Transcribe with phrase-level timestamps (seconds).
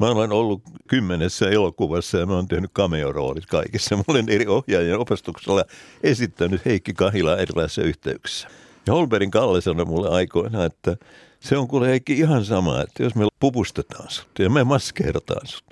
[0.00, 3.96] Mä olen ollut kymmenessä elokuvassa ja mä oon tehnyt cameo-roolit kaikissa.
[3.96, 5.64] Mä olen eri ohjaajien opastuksella
[6.02, 8.48] esittänyt Heikki Kahila erilaisissa yhteyksissä.
[8.86, 10.96] Ja Holberin Kalle sanoi mulle aikoina, että
[11.40, 15.64] se on kuule Heikki ihan sama, että jos me pupustetaan sut ja me maskeerataan sut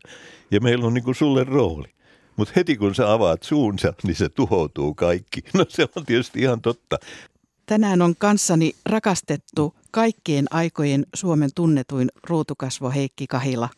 [0.51, 1.89] ja meillä on niin kuin sulle rooli.
[2.37, 5.41] Mutta heti kun sä avaat suunsa, niin se tuhoutuu kaikki.
[5.55, 6.99] No se on tietysti ihan totta.
[7.67, 13.69] Tänään on kanssani rakastettu kaikkien aikojen Suomen tunnetuin ruutukasvo Heikki Kahila.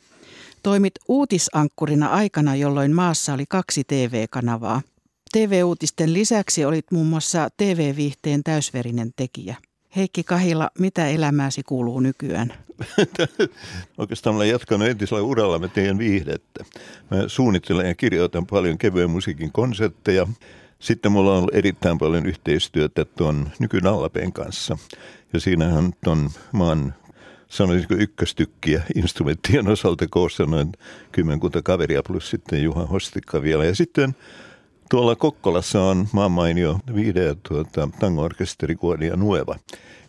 [0.63, 4.83] Toimit uutisankkurina aikana, jolloin maassa oli kaksi TV-kanavaa.
[5.33, 9.57] TV-uutisten lisäksi olit muun muassa TV-viihteen täysverinen tekijä.
[9.97, 12.53] Heikki Kahila, mitä elämääsi kuuluu nykyään?
[13.98, 16.65] Oikeastaan olen jatkanut entisellä uralla, mä teen viihdettä.
[17.11, 20.27] Mä suunnittelen ja kirjoitan paljon kevyen musiikin konsertteja.
[20.79, 24.79] Sitten mulla on ollut erittäin paljon yhteistyötä tuon nykynallapeen kanssa.
[25.33, 26.95] Ja siinähän tuon maan
[27.51, 30.73] sanoisinko ykköstykkiä instrumenttien osalta koossa noin
[31.13, 33.65] kymmenkunta kaveria plus sitten Juha Hostikka vielä.
[33.65, 34.17] Ja sitten
[34.91, 39.57] tuolla Kokkolassa on maanmainio video tuota, tango-orkesteri Kuonia Nueva.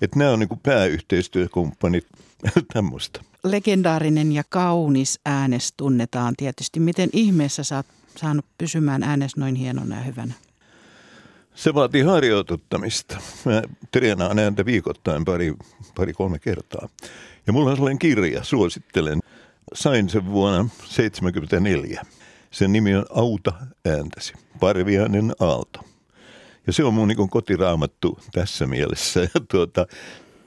[0.01, 2.07] Että nämä on niin pääyhteistyökumppanit
[2.73, 3.21] tämmöistä.
[3.43, 6.79] Legendaarinen ja kaunis äänes tunnetaan tietysti.
[6.79, 10.33] Miten ihmeessä sä oot saanut pysymään äänes noin hienona ja hyvänä?
[11.55, 13.17] Se vaatii harjoituttamista.
[13.45, 15.53] Mä treenaan ääntä viikoittain pari,
[15.95, 16.89] pari kolme kertaa.
[17.47, 19.19] Ja mulla on sellainen kirja, suosittelen.
[19.73, 22.01] Sain sen vuonna 1974.
[22.51, 23.53] Sen nimi on Auta
[23.85, 25.79] ääntäsi, Parviainen Aalto.
[26.67, 29.19] Ja se on mun niin kotiraamattu tässä mielessä.
[29.19, 29.87] Ja tuota,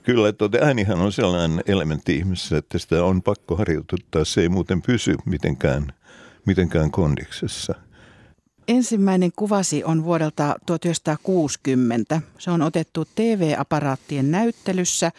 [0.02, 4.24] kyllä tuota, äänihän on sellainen elementti ihmisessä, että sitä on pakko harjoituttaa.
[4.24, 5.92] Se ei muuten pysy mitenkään,
[6.46, 7.74] mitenkään kondiksessa.
[8.68, 12.20] Ensimmäinen kuvasi on vuodelta 1960.
[12.38, 15.12] Se on otettu TV-aparaattien näyttelyssä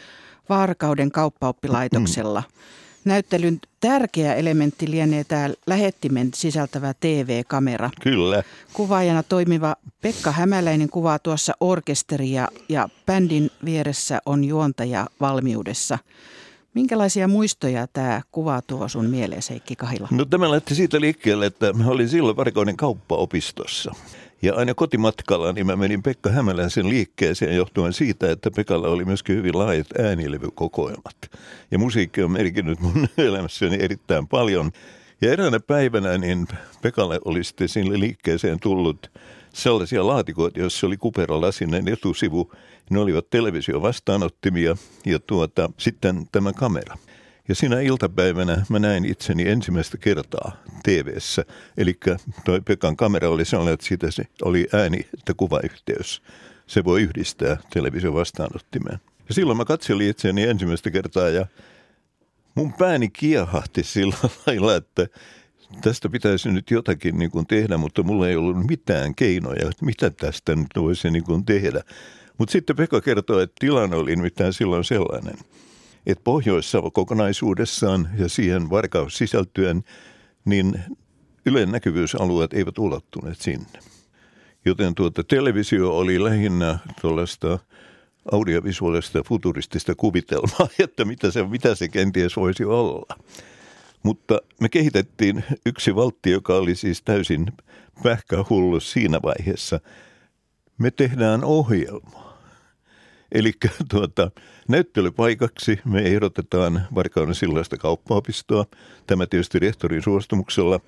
[0.49, 2.39] Varkauden kauppaoppilaitoksella.
[2.39, 2.55] Mm.
[3.05, 7.89] Näyttelyn tärkeä elementti lienee tämä lähettimen sisältävä TV-kamera.
[8.01, 8.43] Kyllä.
[8.73, 15.97] Kuvaajana toimiva Pekka Hämäläinen kuvaa tuossa orkesteria ja bändin vieressä on juontaja valmiudessa.
[16.75, 20.07] Minkälaisia muistoja tämä kuva tuo sun mieleen, Heikki Kahila?
[20.11, 23.91] No tämä lähti siitä liikkeelle, että mä olin silloin varikoinen kauppaopistossa.
[24.41, 29.35] Ja aina kotimatkalla niin mä menin Pekka Hämäläisen liikkeeseen johtuen siitä, että Pekalla oli myöskin
[29.35, 31.15] hyvin laajat äänilevykokoelmat.
[31.71, 34.71] Ja musiikki on merkinnyt mun elämässäni erittäin paljon.
[35.21, 36.47] Ja eräänä päivänä niin
[36.81, 39.11] Pekalle oli sitten sinne liikkeeseen tullut
[39.53, 42.51] sellaisia laatikoita, joissa oli kuperolasinen etusivu.
[42.89, 46.97] Ne olivat televisiovastaanottimia ja tuota, sitten tämä kamera.
[47.47, 50.51] Ja siinä iltapäivänä mä näin itseni ensimmäistä kertaa
[50.83, 51.17] tv
[51.77, 51.99] Eli
[52.45, 56.21] toi Pekan kamera oli sellainen, että siitä se oli ääni- että kuvayhteys.
[56.67, 58.99] Se voi yhdistää television vastaanottimeen.
[59.27, 61.45] Ja silloin mä katselin itseäni ensimmäistä kertaa ja
[62.55, 64.15] mun pääni kiehahti sillä
[64.47, 65.07] lailla, että
[65.81, 70.55] tästä pitäisi nyt jotakin niin kuin tehdä, mutta mulla ei ollut mitään keinoja, mitä tästä
[70.55, 71.81] nyt voisi niin kuin tehdä.
[72.37, 75.35] Mutta sitten Pekka kertoi, että tilanne oli mitään silloin sellainen–
[76.05, 79.83] että Pohjois-Savo kokonaisuudessaan ja siihen varkaus sisältyen,
[80.45, 80.79] niin
[81.45, 83.79] Ylen näkyvyysalueet eivät ulottuneet sinne.
[84.65, 87.59] Joten tuota, televisio oli lähinnä tuollaista
[88.31, 93.17] audiovisuaalista futuristista kuvitelmaa, että mitä se, mitä se kenties voisi olla.
[94.03, 97.51] Mutta me kehitettiin yksi valtti, joka oli siis täysin
[98.03, 99.79] pähkähullu siinä vaiheessa.
[100.77, 102.35] Me tehdään ohjelma.
[103.31, 103.51] Eli
[103.91, 104.31] tuota,
[104.67, 108.65] näyttelypaikaksi me ehdotetaan Varkauden sillaista kauppaopistoa,
[109.07, 110.79] tämä tietysti rehtorin suostumuksella.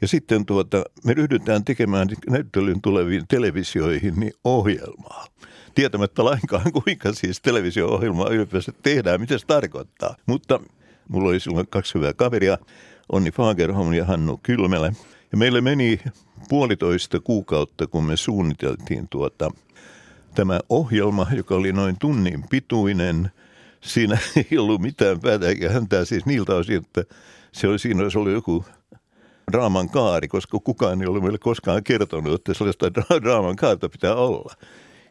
[0.00, 5.26] Ja sitten tuota, me ryhdytään tekemään näyttelyn tuleviin televisioihin niin ohjelmaa.
[5.74, 10.16] Tietämättä lainkaan, kuinka siis televisio-ohjelmaa ylipäänsä tehdään, mitä se tarkoittaa.
[10.26, 10.60] Mutta
[11.08, 12.58] mulla oli silloin kaksi hyvää kaveria,
[13.12, 14.92] Onni Fagerholm ja Hannu Kylmelä.
[15.32, 16.00] Ja meille meni
[16.48, 19.50] puolitoista kuukautta, kun me suunniteltiin tuota–
[20.36, 23.30] tämä ohjelma, joka oli noin tunnin pituinen,
[23.80, 24.18] siinä
[24.50, 27.04] ei ollut mitään päätä eikä häntää siis niiltä osin, että
[27.52, 28.64] se oli, siinä olisi ollut joku
[29.52, 32.92] draaman kaari, koska kukaan ei ollut meille koskaan kertonut, että sellaista
[33.22, 34.54] draaman kaarta pitää olla.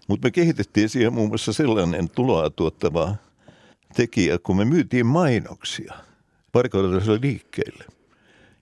[0.08, 3.16] Mutta me kehitettiin siihen muun muassa sellainen tuloa tuottava
[3.96, 5.94] tekijä, kun me myytiin mainoksia
[6.52, 7.86] parikaudelliselle liikkeelle.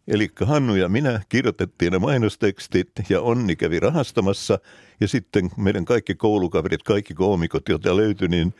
[0.08, 4.60] Eli Hannu ja minä kirjoitettiin ne mainostekstit ja Onni kävi rahastamassa
[5.02, 8.54] ja sitten meidän kaikki koulukaverit, kaikki koomikot, joita löytyi, niin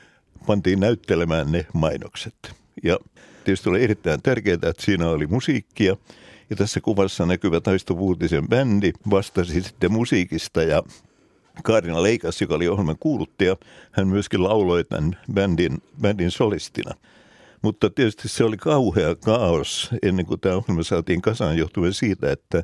[0.48, 2.56] pantiin näyttelemään ne mainokset.
[2.84, 3.00] Ja
[3.44, 5.98] tietysti oli erittäin tärkeää, että siinä oli musiikkia.
[6.50, 10.84] Ja tässä kuvassa näkyvä Taisto Vuutisen bändi vastasi sitten musiikista ja
[11.64, 13.56] Kaarina Leikas, joka oli ohjelman kuuluttaja,
[13.92, 16.94] hän myöskin lauloi tämän bändin, bändin solistina.
[17.64, 22.64] Mutta tietysti se oli kauhea kaos ennen kuin tämä ohjelma saatiin kasaan johtuen siitä, että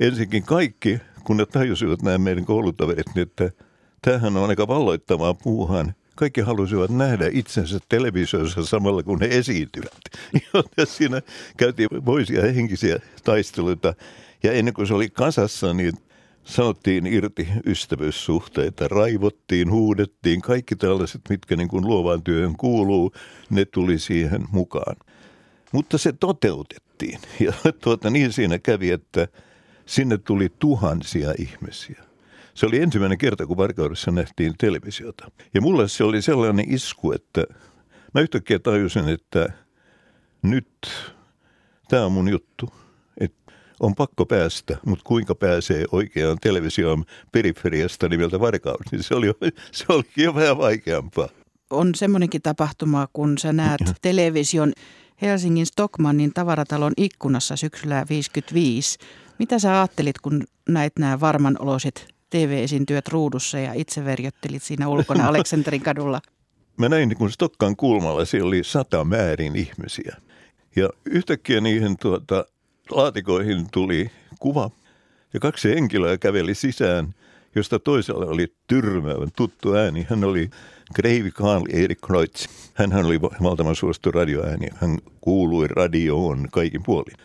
[0.00, 3.50] ensinnäkin kaikki, kun ne tajusivat nämä meidän koulutaverit, niin että
[4.02, 5.94] tämähän on aika valloittavaa puuhan.
[6.14, 10.00] Kaikki halusivat nähdä itsensä televisiossa samalla kun he esiintyvät.
[10.54, 11.22] Joten siinä
[11.56, 13.94] käytiin voisia henkisiä taisteluita.
[14.42, 15.92] Ja ennen kuin se oli kasassa, niin
[16.46, 23.12] sanottiin irti ystävyyssuhteita, raivottiin, huudettiin, kaikki tällaiset, mitkä niin kuin luovaan työhön kuuluu,
[23.50, 24.96] ne tuli siihen mukaan.
[25.72, 29.28] Mutta se toteutettiin ja tuota, niin siinä kävi, että
[29.86, 32.02] sinne tuli tuhansia ihmisiä.
[32.54, 35.30] Se oli ensimmäinen kerta, kun Varkaudessa nähtiin televisiota.
[35.54, 37.44] Ja mulle se oli sellainen isku, että
[38.14, 39.52] mä yhtäkkiä tajusin, että
[40.42, 40.68] nyt
[41.88, 42.72] tämä on mun juttu
[43.80, 49.32] on pakko päästä, mutta kuinka pääsee oikeaan televisioon periferiasta nimeltä Varkaus, niin se oli,
[49.72, 51.28] se oli jo vähän vaikeampaa.
[51.70, 54.72] On semmoinenkin tapahtuma, kun sä näet television
[55.22, 58.98] Helsingin Stockmannin tavaratalon ikkunassa syksyllä 55.
[59.38, 65.26] Mitä sä ajattelit, kun näit nämä varman oloiset TV-esiintyöt ruudussa ja itse verjottelit siinä ulkona
[65.28, 66.20] Aleksanterin kadulla?
[66.76, 70.16] Mä näin, kun Stokkan kulmalla siellä oli sata määrin ihmisiä.
[70.76, 72.44] Ja yhtäkkiä niihin tuota,
[72.90, 74.70] laatikoihin tuli kuva
[75.34, 77.14] ja kaksi henkilöä käveli sisään,
[77.54, 80.06] josta toisella oli tyrmäävän tuttu ääni.
[80.10, 80.50] Hän oli
[80.94, 82.46] Kreivi Karl Erik Kreutz.
[82.74, 84.68] Hän oli valtavan suosittu radioääni.
[84.74, 87.16] Hän kuului radioon kaikin puolin.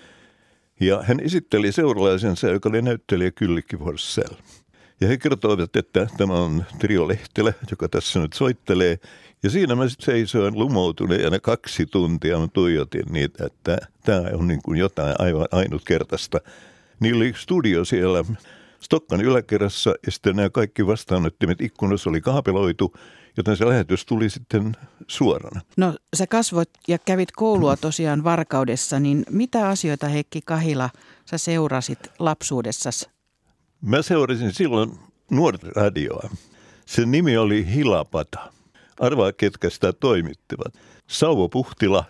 [0.80, 4.36] Ja hän esitteli seuralaisensa, joka oli näyttelijä Kyllikki Forssell.
[5.02, 9.00] Ja he kertoivat, että tämä on Trio Lehtelä, joka tässä nyt soittelee.
[9.44, 14.80] Ja siinä mä seisoin lumoutuneena kaksi tuntia, mä tuijotin niitä, että tämä on niin kuin
[14.80, 16.40] jotain aivan ainutkertaista.
[17.00, 18.26] Niillä oli studio siellä
[18.80, 22.94] Stokkan yläkerrassa ja sitten nämä kaikki vastaanottimet ikkunassa oli kaapeloitu,
[23.38, 24.78] joten se lähetys tuli sitten
[25.08, 25.62] suorana.
[25.78, 30.90] No sä kasvoit ja kävit koulua tosiaan Varkaudessa, niin mitä asioita Heikki Kahila
[31.26, 33.10] sä seurasit lapsuudessasi?
[33.82, 34.92] Mä seurasin silloin
[35.32, 36.30] nuorta radioa.
[36.86, 38.54] Sen nimi oli Hilapata.
[39.02, 40.74] Arvaa, ketkä sitä toimittivat.
[41.08, 42.04] Sauvo Puhtila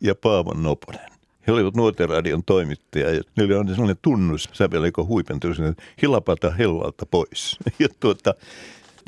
[0.00, 1.10] ja Paavon Noponen.
[1.46, 7.06] He olivat nuorten radion toimittaja ja niillä oli sellainen tunnus, sävelikö huipentus, että hilapata hellalta
[7.06, 7.56] pois.
[7.78, 8.34] Ja tuota,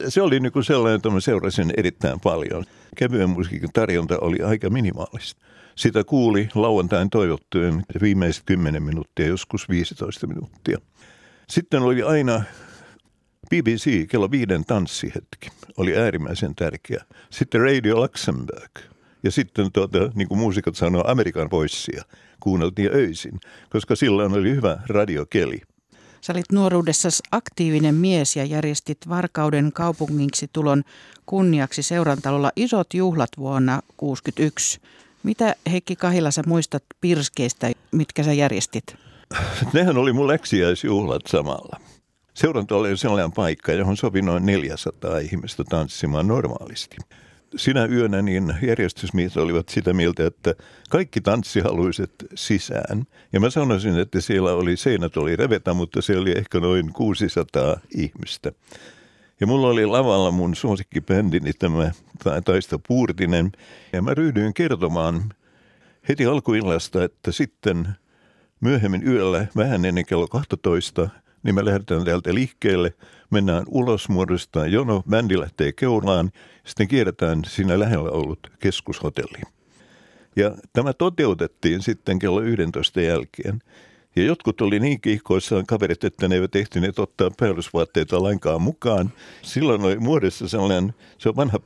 [0.08, 2.64] se oli niin kuin sellainen, että mä seurasin erittäin paljon.
[2.96, 5.40] Kevyen musiikin tarjonta oli aika minimaalista.
[5.76, 10.78] Sitä kuuli lauantain toivottujen viimeiset 10 minuuttia, joskus 15 minuuttia.
[11.48, 12.42] Sitten oli aina
[13.50, 17.05] BBC, kello viiden tanssihetki, oli äärimmäisen tärkeä.
[17.31, 18.79] Sitten Radio Luxembourg
[19.23, 22.05] ja sitten tuota, niin kuin muusikot sanoo, Amerikan voissia
[22.41, 25.61] kuunneltiin öisin, koska silloin oli hyvä radiokeli.
[26.20, 30.82] Sä olit nuoruudessasi aktiivinen mies ja järjestit Varkauden kaupungiksi tulon
[31.26, 34.81] kunniaksi seurantalolla isot juhlat vuonna 1961.
[35.23, 38.97] Mitä Heikki Kahila sä muistat pirskeistä, mitkä sä järjestit?
[39.73, 41.81] Nehän oli mun läksiäisjuhlat samalla.
[42.34, 46.96] Seuranta oli sellainen paikka, johon sopi noin 400 ihmistä tanssimaan normaalisti.
[47.56, 50.54] Sinä yönä niin järjestysmiehet olivat sitä mieltä, että
[50.90, 53.04] kaikki tanssihaluiset sisään.
[53.32, 57.80] Ja mä sanoisin, että siellä oli, seinät oli revetä, mutta se oli ehkä noin 600
[57.94, 58.52] ihmistä.
[59.40, 63.52] Ja mulla oli lavalla mun suosikkibändini tämä Taisto Puurtinen.
[63.92, 65.24] Ja mä ryhdyin kertomaan
[66.08, 67.88] heti alkuillasta, että sitten
[68.60, 71.08] myöhemmin yöllä vähän ennen kello 12
[71.42, 72.94] niin me lähdetään täältä liikkeelle,
[73.30, 76.30] mennään ulos, muodostaan jono, bändi lähtee keulaan,
[76.64, 79.42] sitten kierretään siinä lähellä ollut keskushotelli.
[80.37, 83.62] Ja tämä toteutettiin sitten kello 11 jälkeen.
[84.17, 89.12] Ja jotkut oli niin kiihkoissaan kaverit, että ne eivät ehtineet ottaa päällysvaatteita lainkaan mukaan.
[89.43, 91.59] Silloin oli muodossa sellainen, se on vanha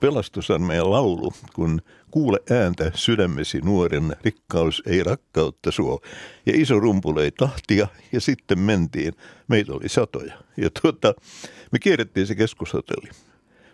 [0.58, 6.00] meidän laulu, kun kuule ääntä sydämesi nuoren, rikkaus ei rakkautta suo.
[6.46, 9.12] Ja iso rumpu ei tahtia ja sitten mentiin.
[9.48, 10.34] Meitä oli satoja.
[10.56, 11.14] Ja tuota,
[11.72, 13.10] me kierrettiin se keskushotelli.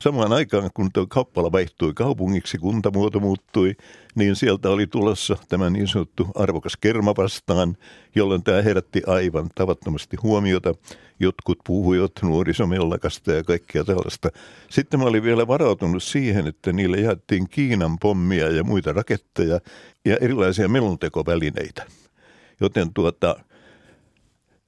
[0.03, 3.77] Samaan aikaan, kun tuo kauppala vaihtui kaupungiksi, kuntamuoto muuttui,
[4.15, 7.77] niin sieltä oli tulossa tämä niin sanottu arvokas kerma vastaan,
[8.15, 10.75] jolloin tämä herätti aivan tavattomasti huomiota.
[11.21, 14.29] Jotkut puhuivat nuorisomellakasta ja kaikkea tällaista.
[14.71, 19.61] Sitten mä olin vielä varautunut siihen, että niille jaettiin Kiinan pommia ja muita raketteja
[20.05, 21.87] ja erilaisia meluntekovälineitä.
[22.61, 23.37] Joten tuota,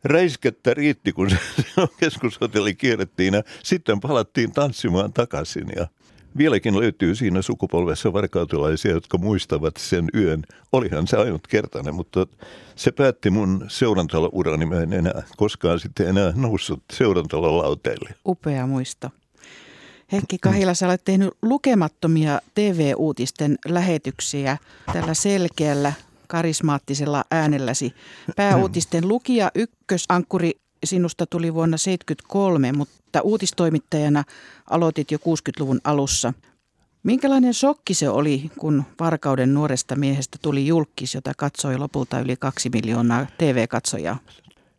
[0.05, 1.31] räiskettä riitti, kun
[2.01, 5.87] keskushotelli kierrettiin ja sitten palattiin tanssimaan takaisin ja
[6.37, 10.43] Vieläkin löytyy siinä sukupolvessa varkautulaisia, jotka muistavat sen yön.
[10.73, 12.27] Olihan se ainutkertainen, mutta
[12.77, 14.67] se päätti mun seurantalourani.
[14.67, 18.15] Mä en enää koskaan sitten enää noussut seurantalolauteille.
[18.27, 19.11] Upea muisto.
[20.13, 24.57] Heikki Kahila, sä olet tehnyt lukemattomia TV-uutisten lähetyksiä
[24.93, 25.93] tällä selkeällä
[26.33, 27.95] karismaattisella äänelläsi.
[28.37, 30.53] Pääuutisten lukija ykkösankkuri
[30.85, 34.25] sinusta tuli vuonna 1973, mutta uutistoimittajana
[34.71, 36.33] aloitit jo 60-luvun alussa.
[37.03, 42.71] Minkälainen shokki se oli, kun Varkauden nuoresta miehestä tuli julkis, jota katsoi lopulta yli kaksi
[42.73, 44.19] miljoonaa TV-katsojaa?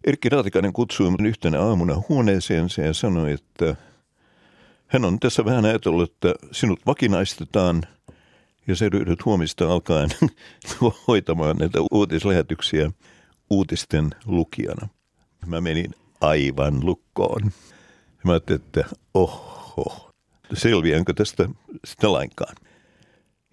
[0.04, 3.76] Erkki Raatikainen kutsui minut yhtenä aamuna huoneeseensa ja sanoi, että
[4.88, 7.84] hän on tässä vähän ajatellut, että sinut vakinaistetaan
[8.68, 10.10] ja se ryhdyt huomista alkaen
[11.08, 12.92] hoitamaan näitä uutislähetyksiä
[13.50, 14.88] uutisten lukijana.
[15.46, 15.92] Mä menin
[16.22, 17.52] aivan lukkoon.
[18.24, 20.12] Mä ajattelin, että oho,
[20.54, 21.50] selviänkö tästä
[21.86, 22.56] sitä lainkaan.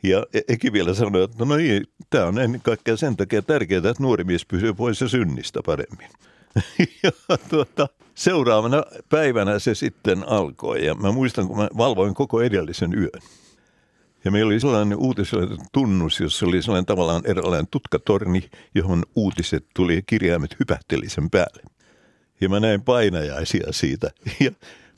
[0.03, 3.79] Ja e- Eki vielä sanoi, että no niin, tämä on ennen kaikkea sen takia tärkeää,
[3.79, 6.09] että nuori mies pysyy pois synnistä paremmin.
[7.03, 7.11] ja
[7.49, 13.23] tuota, seuraavana päivänä se sitten alkoi ja mä muistan, kun mä valvoin koko edellisen yön.
[14.25, 20.03] Ja meillä oli sellainen uutisellinen tunnus, jossa oli sellainen tavallaan erilainen tutkatorni, johon uutiset tuli
[20.07, 21.63] kirjaimet hypähteli sen päälle.
[22.41, 24.11] Ja mä näin painajaisia siitä.
[24.41, 24.51] Ja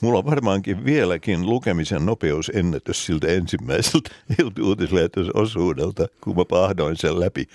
[0.02, 4.11] mulla on varmaankin vieläkin lukemisen nopeusennätys siltä ensimmäiseltä
[4.62, 7.49] uutislähetysosuudelta, kun mä pahdoin sen läpi.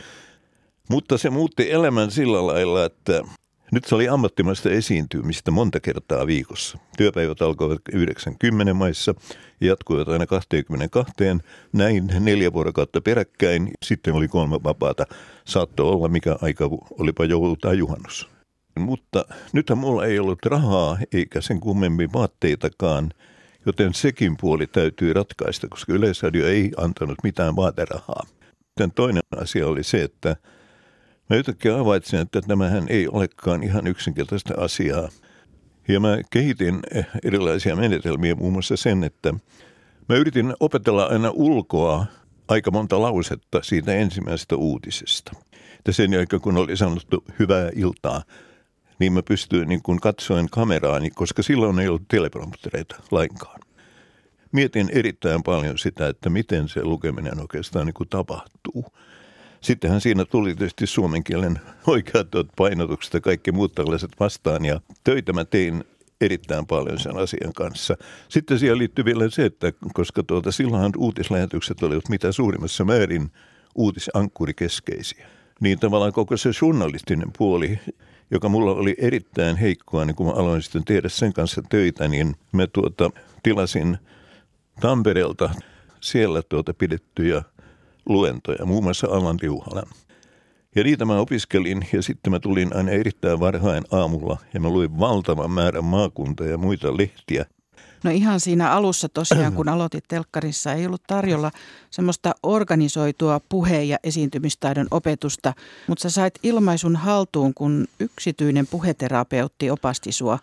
[0.90, 3.24] Mutta se muutti elämän sillä lailla, että
[3.72, 6.78] nyt se oli ammattimaista esiintymistä monta kertaa viikossa.
[6.98, 9.16] Työpäivät alkoivat 90 maissa
[9.62, 11.14] ja jatkuivat aina 22.
[11.74, 13.72] Näin neljä vuorokautta peräkkäin.
[13.86, 15.06] Sitten oli kolme vapaata.
[15.46, 16.70] Saattoi olla mikä aika
[17.00, 18.30] olipa joulu tai juhannus.
[18.80, 23.12] Mutta nythän mulla ei ollut rahaa eikä sen kummemmin vaatteitakaan,
[23.66, 28.24] joten sekin puoli täytyy ratkaista, koska Yleisradio ei antanut mitään vaaterahaa.
[28.68, 30.36] Sitten toinen asia oli se, että
[31.30, 35.10] Mä yhtäkkiä havaitsin, että tämähän ei olekaan ihan yksinkertaista asiaa.
[35.88, 36.80] Ja mä kehitin
[37.24, 39.34] erilaisia menetelmiä, muun muassa sen, että
[40.10, 42.06] mä yritin opetella aina ulkoa
[42.48, 45.32] aika monta lausetta siitä ensimmäisestä uutisesta.
[45.88, 48.22] Ja sen jälkeen, kun oli sanottu hyvää iltaa,
[49.00, 53.60] niin mä pystyin niin kuin katsoen kameraani, koska silloin ei ollut telepromptereita lainkaan.
[54.52, 58.86] Mietin erittäin paljon sitä, että miten se lukeminen oikeastaan niin kuin tapahtuu–
[59.62, 65.34] Sittenhän siinä tuli tietysti suomen kielen oikeat painotukset ja kaikki muut tällaiset vastaan ja töitä
[65.34, 65.84] mä tein
[66.22, 67.98] erittäin paljon sen asian kanssa.
[68.30, 73.32] Sitten siihen liittyy vielä se, että koska tuota, silloinhan uutislähetykset olivat mitä suurimmassa määrin
[73.76, 75.28] uutisankkurikeskeisiä,
[75.62, 77.80] niin tavallaan koko se journalistinen puoli,
[78.32, 82.36] joka mulla oli erittäin heikkoa, niin kun mä aloin sitten tehdä sen kanssa töitä, niin
[82.52, 83.10] mä tuota,
[83.44, 83.98] tilasin
[84.82, 85.50] Tampereelta
[86.02, 87.42] siellä tuota pidettyjä–
[88.10, 89.88] luentoja, muun muassa Allan Tiuhalan.
[90.76, 95.00] Ja niitä mä opiskelin ja sitten mä tulin aina erittäin varhain aamulla ja mä luin
[95.00, 97.46] valtavan määrän maakunta ja muita lehtiä.
[98.04, 101.52] No ihan siinä alussa tosiaan, kun aloitit telkkarissa, ei ollut tarjolla
[101.90, 105.54] semmoista organisoitua puhe- ja esiintymistaidon opetusta,
[105.88, 110.40] mutta sä sait ilmaisun haltuun, kun yksityinen puheterapeutti opasti sua.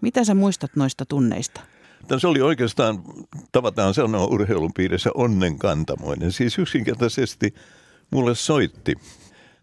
[0.00, 1.60] Mitä sä muistat noista tunneista?
[2.18, 3.02] Se oli oikeastaan,
[3.52, 6.32] tavataan sanoa urheilun piirissä onnenkantamoinen.
[6.32, 7.54] Siis yksinkertaisesti
[8.10, 8.94] mulle soitti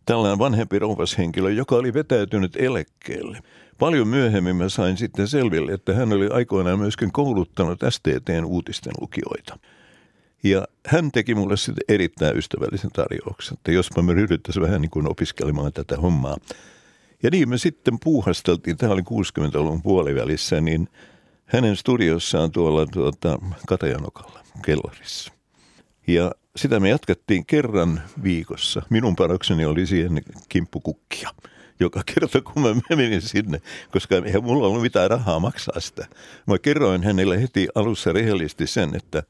[0.06, 3.40] tällainen vanhempi rouvashenkilö, joka oli vetäytynyt eläkkeelle.
[3.80, 9.60] Paljon myöhemmin mä sain sitten selville, että hän oli aikoinaan myöskin kouluttanut STTn uutisten lukijoita.
[10.44, 15.12] Ja hän teki mulle sitten erittäin ystävällisen tarjouksen, että jospa me ryhdyttäisiin vähän niin kuin
[15.12, 16.38] opiskelemaan tätä hommaa.
[17.24, 20.90] Ja niin me sitten puuhasteltiin, tämä oli 60-luvun puolivälissä, niin–
[21.54, 25.34] hänen studiossaan tuolla tuota, Katajanokalla kellarissa.
[26.08, 28.82] Ja sitä me jatkettiin kerran viikossa.
[28.90, 31.30] Minun parokseni oli siihen kimppukukkia
[31.80, 36.08] joka kerta, kun mä menin sinne, koska eihän mulla ollut mitään rahaa maksaa sitä.
[36.48, 39.24] Mä kerroin hänelle heti alussa rehellisesti sen, että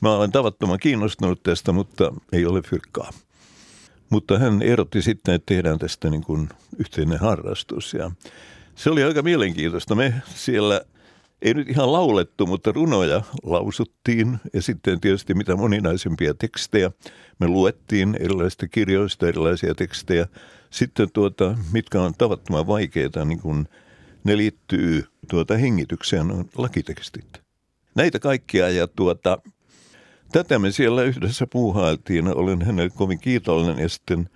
[0.00, 3.10] mä olen tavattoman kiinnostunut tästä, mutta ei ole fyrkkaa.
[4.10, 7.94] Mutta hän erotti sitten, että tehdään tästä niin kuin yhteinen harrastus.
[7.94, 8.10] Ja
[8.74, 9.94] se oli aika mielenkiintoista.
[9.94, 10.80] Me siellä
[11.42, 16.90] ei nyt ihan laulettu, mutta runoja lausuttiin ja sitten tietysti mitä moninaisempia tekstejä.
[17.38, 20.26] Me luettiin erilaisista kirjoista erilaisia tekstejä.
[20.70, 23.68] Sitten tuota, mitkä on tavattoman vaikeita, niin kun
[24.24, 27.42] ne liittyy tuota hengitykseen, on lakitekstit.
[27.94, 29.38] Näitä kaikkia ja tuota,
[30.32, 32.36] tätä me siellä yhdessä puuhailtiin.
[32.36, 34.28] Olen hänelle kovin kiitollinen ja sitten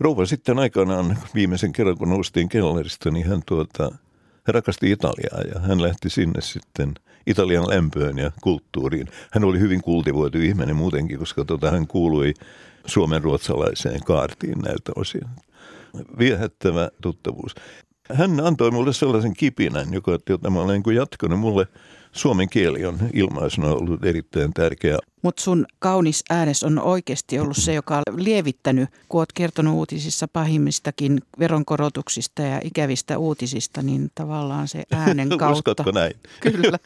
[0.00, 3.90] rouva sitten aikanaan viimeisen kerran, kun noustiin kellarista, niin hän tuota–
[4.46, 6.94] hän rakasti Italiaa ja hän lähti sinne sitten
[7.26, 9.08] Italian lämpöön ja kulttuuriin.
[9.32, 12.34] Hän oli hyvin kultivoitu ihminen muutenkin, koska tota, hän kuului
[12.86, 15.22] suomen ruotsalaiseen kaartiin näiltä osin.
[16.18, 17.54] Viehättävä tuttavuus.
[18.12, 21.40] Hän antoi mulle sellaisen kipinän, joka, jota mä olen niin jatkanut.
[21.40, 21.66] Mulle
[22.14, 24.98] suomen kieli on ilmaisuna ollut erittäin tärkeä.
[25.22, 30.28] Mutta sun kaunis äänes on oikeasti ollut se, joka on lievittänyt, kun oot kertonut uutisissa
[30.28, 35.50] pahimmistakin veronkorotuksista ja ikävistä uutisista, niin tavallaan se äänen kautta.
[35.50, 36.12] Uskotko näin?
[36.40, 36.78] Kyllä.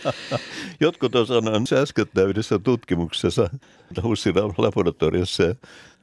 [0.80, 3.50] Jotkut on sanonut äskettäin yhdessä tutkimuksessa
[4.02, 5.54] Hussin laboratoriossa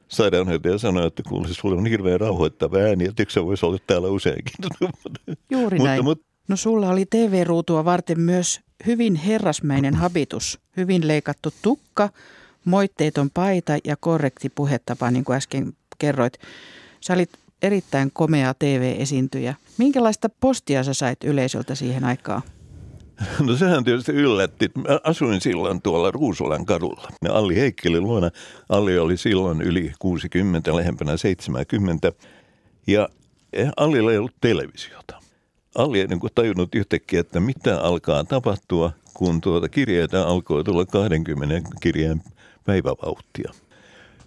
[0.08, 4.54] sairaanhoitaja sanoi, että kuulisi, sulla on hirveän rauhoittava ääni, että eikö voisi olla täällä useinkin.
[5.50, 6.04] Juuri näin.
[6.04, 12.08] Mutta, No sulla oli TV-ruutua varten myös hyvin herrasmäinen habitus, hyvin leikattu tukka,
[12.64, 16.32] moitteeton paita ja korrekti puhetapa, niin kuin äsken kerroit.
[17.00, 17.30] Sä olit
[17.62, 19.54] erittäin komea TV-esiintyjä.
[19.78, 22.42] Minkälaista postia sä sait yleisöltä siihen aikaan?
[23.46, 24.70] No sehän tietysti yllätti.
[24.74, 27.08] Mä asuin silloin tuolla Ruusulan kadulla.
[27.24, 28.30] Ja Alli Heikkeli luona.
[28.68, 32.12] Alli oli silloin yli 60, lähempänä 70.
[32.86, 33.08] Ja
[33.76, 35.25] Allilla ei ollut televisiota.
[35.76, 41.68] Alli ei niin tajunnut yhtäkkiä, että mitä alkaa tapahtua, kun tuota kirjeitä alkoi tulla 20
[41.80, 42.22] kirjeen
[42.64, 43.52] päivävauhtia.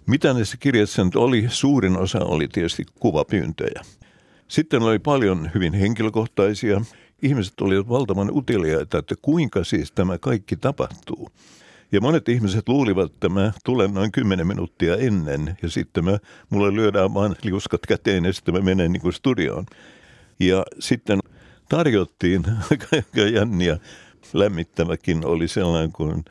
[0.06, 1.46] Mitä näissä kirjeissä nyt oli?
[1.50, 3.82] Suurin osa oli tietysti kuvapyyntöjä.
[4.48, 6.82] Sitten oli paljon hyvin henkilökohtaisia.
[7.22, 11.30] Ihmiset olivat valtavan uteliaita, että kuinka siis tämä kaikki tapahtuu.
[11.92, 16.18] Ja monet ihmiset luulivat, että mä tulen noin 10 minuuttia ennen ja sitten mä,
[16.50, 19.66] mulle lyödään vain liuskat käteen ja sitten mä menen niin kuin studioon.
[20.40, 21.20] Ja sitten
[21.70, 23.78] tarjottiin aika jänniä.
[24.34, 26.26] Lämmittämäkin oli sellainen, kun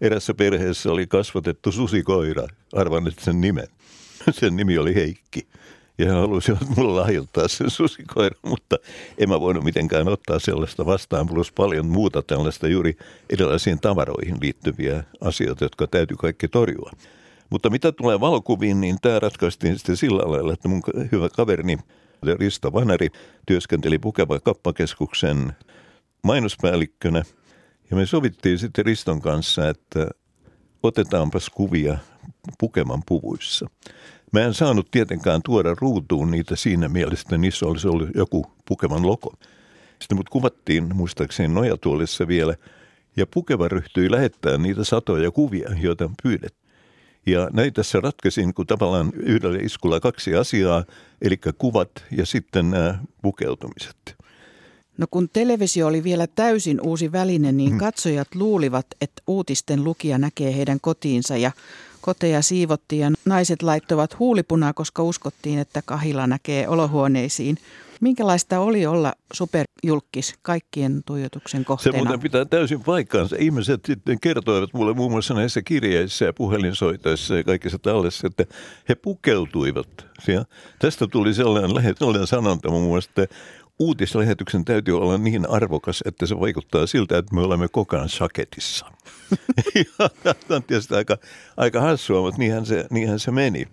[0.00, 2.46] erässä perheessä oli kasvatettu susikoira.
[2.72, 3.68] Arvan nyt sen nimen.
[4.30, 5.46] Sen nimi oli Heikki.
[5.98, 8.76] Ja he halusivat mulle lahjoittaa sen susikoiran, mutta
[9.18, 12.96] en mä voinut mitenkään ottaa sellaista vastaan, plus paljon muuta tällaista juuri
[13.30, 16.90] erilaisiin tavaroihin liittyviä asioita, jotka täytyy kaikki torjua.
[17.50, 20.82] Mutta mitä tulee valokuviin, niin tämä ratkaistiin sitten sillä lailla, että mun
[21.12, 21.78] hyvä kaverini
[22.22, 23.08] Risto Vanari
[23.46, 25.52] työskenteli Pukeva kappakeskuksen
[26.22, 27.22] mainospäällikkönä.
[27.90, 30.08] Ja me sovittiin sitten Riston kanssa, että
[30.82, 31.98] otetaanpas kuvia
[32.58, 33.66] Pukeman puvuissa.
[34.32, 39.06] Mä en saanut tietenkään tuoda ruutuun niitä siinä mielessä, että niissä olisi ollut joku Pukeman
[39.06, 39.32] logo.
[39.98, 42.54] Sitten mut kuvattiin muistaakseni nojatuolissa vielä,
[43.16, 46.61] ja Pukeva ryhtyi lähettää niitä satoja kuvia, joita pyydettiin.
[47.26, 50.84] Ja näitä tässä ratkaisin, kun tavallaan yhdellä iskulla kaksi asiaa,
[51.22, 53.96] eli kuvat ja sitten nämä pukeutumiset.
[54.98, 57.78] No kun televisio oli vielä täysin uusi väline, niin hmm.
[57.78, 61.52] katsojat luulivat, että uutisten lukija näkee heidän kotiinsa ja
[62.00, 67.58] koteja siivottiin ja naiset laittoivat huulipunaa, koska uskottiin, että kahila näkee olohuoneisiin.
[68.02, 71.98] Minkälaista oli olla superjulkis kaikkien tuijotuksen kohteena?
[71.98, 73.36] Se muuten pitää täysin paikkaansa.
[73.38, 78.44] Ihmiset sitten kertoivat mulle muun muassa näissä kirjeissä ja puhelinsoitoissa ja kaikissa tällaisissa, että
[78.88, 80.06] he pukeutuivat.
[80.26, 80.44] Ja
[80.78, 83.34] tästä tuli sellainen, sellainen sanonta muun muassa, että
[83.78, 88.86] uutislähetyksen täytyy olla niin arvokas, että se vaikuttaa siltä, että me olemme koko ajan saketissa.
[90.22, 91.16] Tämä on tietysti aika,
[91.56, 93.68] aika hassua, mutta niinhän se, niinhän se meni.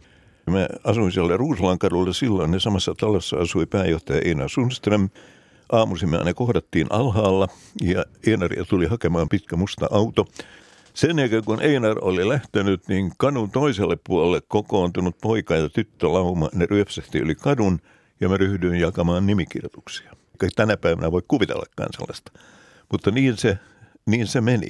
[0.50, 5.10] Mä asuin siellä Ruusulan kadulla silloin, ja samassa talossa asui pääjohtaja Eina Sundström.
[5.72, 7.48] Aamuisin me aina kohdattiin alhaalla,
[7.82, 10.28] ja Einaria tuli hakemaan pitkä musta auto.
[10.94, 16.50] Sen jälkeen, kun Einar oli lähtenyt, niin kadun toiselle puolelle kokoontunut poika ja tyttö lauma,
[16.54, 17.80] ne ryöpsähti yli kadun,
[18.20, 20.12] ja mä ryhdyin jakamaan nimikirjoituksia.
[20.56, 22.32] Tänä päivänä voi kuvitellakaan sellaista.
[22.92, 23.58] Mutta niin se,
[24.06, 24.70] niin se meni.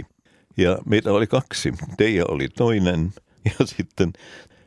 [0.57, 1.73] Ja meitä oli kaksi.
[1.97, 3.13] Teija oli toinen
[3.45, 4.13] ja sitten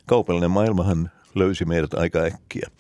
[0.07, 2.71] kaupallinen maailmahan löysi meidät aika äkkiä.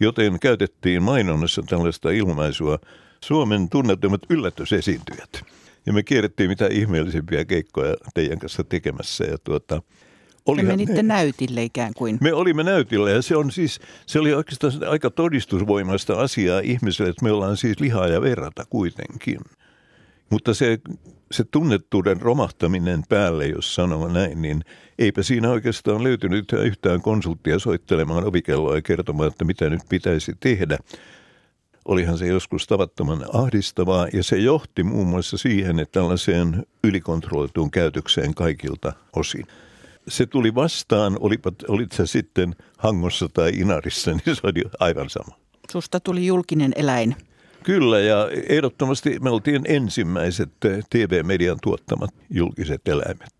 [0.00, 2.78] Joten käytettiin mainonnassa tällaista ilmaisua
[3.24, 5.42] Suomen tunnetummat yllätysesiintyjät.
[5.86, 9.24] Ja me kierrettiin mitä ihmeellisimpiä keikkoja teidän kanssa tekemässä.
[9.24, 9.82] Ja tuota,
[10.46, 12.18] oli me menitte me, näytille ikään kuin.
[12.20, 17.24] Me olimme näytille ja se, on siis, se oli oikeastaan aika todistusvoimasta asiaa ihmiselle, että
[17.24, 19.40] me ollaan siis lihaa ja verrata kuitenkin.
[20.30, 20.78] Mutta se,
[21.30, 24.64] se tunnettuuden romahtaminen päälle, jos sanoo näin, niin
[24.98, 30.78] eipä siinä oikeastaan löytynyt yhtään konsulttia soittelemaan ovikelloa ja kertomaan, että mitä nyt pitäisi tehdä.
[31.84, 38.34] Olihan se joskus tavattoman ahdistavaa ja se johti muun muassa siihen, että tällaiseen ylikontrolloituun käytökseen
[38.34, 39.46] kaikilta osin.
[40.08, 45.36] Se tuli vastaan, olipat, olit se sitten Hangossa tai Inarissa, niin se oli aivan sama.
[45.72, 47.16] Susta tuli julkinen eläin.
[47.64, 50.50] Kyllä, ja ehdottomasti me oltiin ensimmäiset
[50.90, 53.34] TV-median tuottamat julkiset eläimet.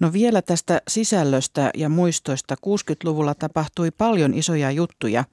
[0.00, 2.56] No vielä tästä sisällöstä ja muistoista.
[2.66, 5.24] 60-luvulla tapahtui paljon isoja juttuja.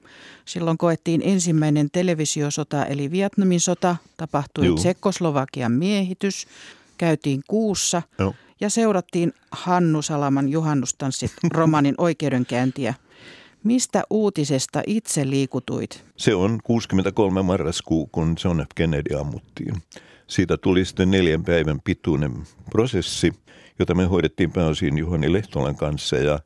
[0.44, 6.46] Silloin koettiin ensimmäinen televisiosota, eli Vietnamin sota, tapahtui Tsekkoslovakian miehitys,
[6.98, 8.34] käytiin kuussa Joo.
[8.60, 12.94] ja seurattiin Hannu Salaman juhannustanssit romanin oikeudenkäyntiä.
[13.64, 16.04] Mistä uutisesta itse liikutuit?
[16.16, 18.66] Se on 63 marraskuu, kun John F.
[18.74, 19.74] Kennedy ammuttiin.
[20.26, 22.32] Siitä tuli sitten neljän päivän pituinen
[22.70, 23.32] prosessi,
[23.78, 26.40] jota me hoidettiin pääosin Juhani Lehtolan kanssa ja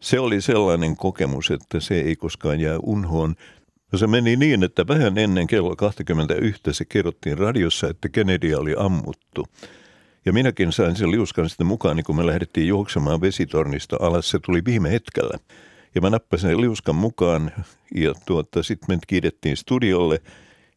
[0.00, 3.34] se oli sellainen kokemus, että se ei koskaan jää unhoon.
[3.92, 8.74] No se meni niin, että vähän ennen kello 21 se kerrottiin radiossa, että Kennedy oli
[8.78, 9.46] ammuttu.
[10.24, 14.30] Ja minäkin sain sen liuskan sitten mukaan, niin kun me lähdettiin juoksemaan vesitornista alas.
[14.30, 15.38] Se tuli viime hetkellä.
[15.94, 17.52] Ja mä nappasin liuskan mukaan
[17.94, 20.22] ja tuota, sitten me kiidettiin studiolle.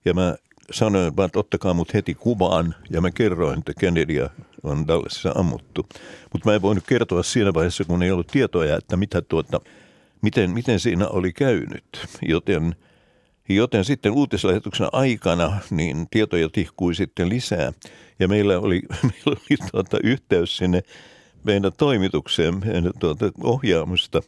[0.05, 0.35] Ja mä
[0.71, 2.75] sanoin, että ottakaa mut heti kuvaan.
[2.89, 4.27] Ja mä kerroin, että Kennedy
[4.63, 5.87] on Dallasissa ammuttu.
[6.33, 9.61] Mutta mä en voinut kertoa siinä vaiheessa, kun ei ollut tietoja, että mitä tuota,
[10.21, 12.07] miten, miten siinä oli käynyt.
[12.21, 12.75] Joten,
[13.49, 17.73] joten sitten uutislähetyksen aikana niin tietoja tihkui sitten lisää.
[18.19, 20.83] Ja meillä oli, meillä oli tuota, yhteys sinne
[21.43, 24.21] meidän toimitukseen, meidän tuota, ohjaamusta.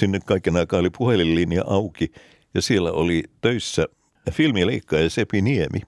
[0.00, 2.12] Sinne kaiken aikaa oli puhelinlinja auki
[2.54, 3.86] ja siellä oli töissä
[4.30, 5.80] filmileikkaaja Sepi Niemi,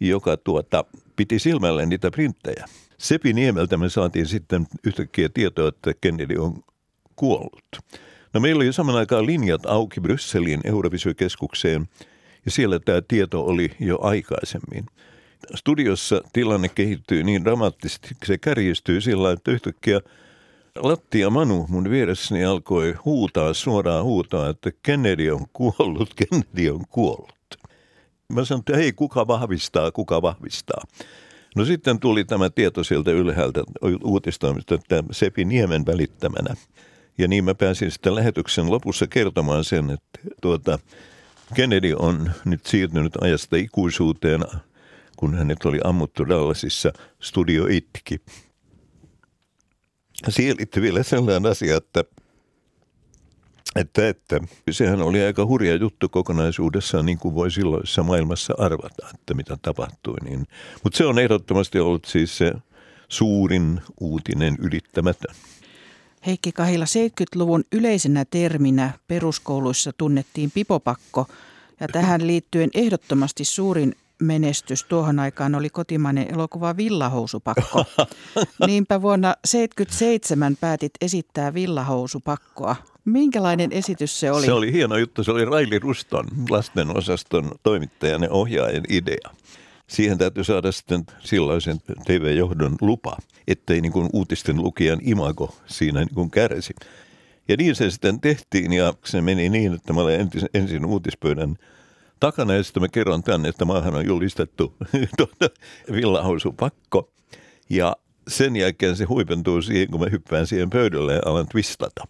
[0.00, 0.84] joka tuota,
[1.16, 2.64] piti silmällä niitä printtejä.
[2.98, 6.62] Sepi Niemeltä me saatiin sitten yhtäkkiä tietoa, että Kennedy on
[7.16, 7.64] kuollut.
[8.34, 11.88] No meillä oli saman aikaan linjat auki Brysselin Eurovisykeskukseen
[12.44, 14.86] ja siellä tämä tieto oli jo aikaisemmin.
[15.54, 20.00] Studiossa tilanne kehittyy niin dramaattisesti, se kärjistyy sillä että yhtäkkiä
[20.78, 27.58] Lattia Manu mun vieressäni alkoi huutaa, suoraan huutaa, että Kennedy on kuollut, Kennedy on kuollut.
[28.28, 30.82] Mä sanoin, että hei, kuka vahvistaa, kuka vahvistaa.
[31.56, 33.64] No sitten tuli tämä tieto sieltä ylhäältä
[34.04, 36.54] uutistoimista, että Sepi Niemen välittämänä.
[37.18, 40.78] Ja niin mä pääsin sitten lähetyksen lopussa kertomaan sen, että tuota,
[41.54, 44.40] Kennedy on nyt siirtynyt ajasta ikuisuuteen,
[45.16, 48.20] kun hänet oli ammuttu Dallasissa, studio itki.
[50.28, 52.04] Sielitti vielä sellainen asia, että
[53.76, 59.34] että, että sehän oli aika hurja juttu kokonaisuudessaan, niin kuin voi silloisessa maailmassa arvata, että
[59.34, 60.16] mitä tapahtui.
[60.24, 60.46] Niin.
[60.82, 62.52] Mutta se on ehdottomasti ollut siis se
[63.08, 65.34] suurin uutinen ylittämätön.
[66.26, 71.26] Heikki Kahila, 70-luvun yleisenä terminä peruskouluissa tunnettiin pipopakko,
[71.80, 77.84] ja tähän liittyen ehdottomasti suurin menestys tuohon aikaan oli kotimainen elokuva Villahousupakko.
[78.66, 82.76] Niinpä vuonna 1977 päätit esittää Villahousupakkoa.
[83.04, 84.46] Minkälainen esitys se oli?
[84.46, 85.24] Se oli hieno juttu.
[85.24, 89.30] Se oli Raili Ruston lastenosaston toimittajan ja ohjaajan idea.
[89.86, 93.16] Siihen täytyy saada sitten silloisen TV-johdon lupa,
[93.48, 96.74] ettei niin kuin uutisten lukijan imago siinä niin kuin kärsi.
[97.48, 101.56] Ja niin se sitten tehtiin ja se meni niin, että mä olen ensin uutispöydän
[102.22, 104.74] takana sitten mä kerron tänne, että maahan on julistettu
[105.18, 105.54] tuota,
[105.92, 107.10] villahousupakko.
[107.70, 107.96] Ja
[108.28, 112.04] sen jälkeen se huipentuu siihen, kun mä hyppään siihen pöydälle ja alan twistata.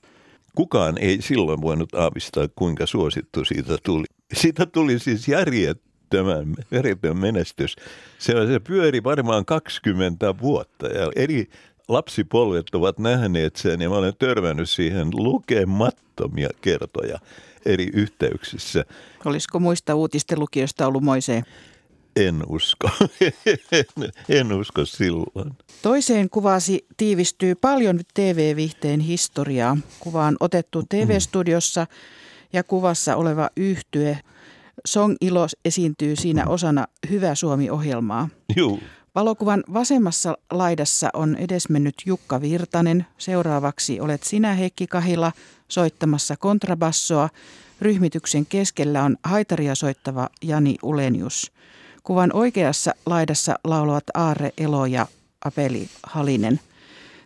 [0.55, 4.05] Kukaan ei silloin voinut aavistaa, kuinka suosittu siitä tuli.
[4.33, 7.77] Siitä tuli siis järjettömän, järjettömän menestys.
[8.19, 11.51] Se, se pyöri varmaan 20 vuotta ja eri
[11.89, 17.19] lapsipolvet ovat nähneet sen ja mä olen törmännyt siihen lukemattomia kertoja
[17.67, 18.85] eri yhteyksissä.
[19.25, 21.45] Olisiko muista uutistelukijoista ollut moiseen?
[22.17, 22.91] En usko.
[23.73, 25.53] en, en usko silloin.
[25.83, 29.77] Toiseen kuvasi tiivistyy paljon TV-vihteen historiaa.
[30.01, 31.87] Kuva on otettu TV-studiossa
[32.53, 34.19] ja kuvassa oleva yhtye.
[34.87, 38.29] Song Ilo esiintyy siinä osana Hyvä Suomi-ohjelmaa.
[38.57, 38.81] Juu.
[39.15, 43.07] Valokuvan vasemmassa laidassa on edesmennyt Jukka Virtanen.
[43.19, 45.33] Seuraavaksi olet sinä Heikki Kahila
[45.73, 47.29] soittamassa kontrabassoa.
[47.81, 51.53] Ryhmityksen keskellä on haitaria soittava Jani Ulenius.
[52.03, 55.07] Kuvan oikeassa laidassa laulavat Aarre Elo ja
[55.45, 56.61] Apeli Halinen.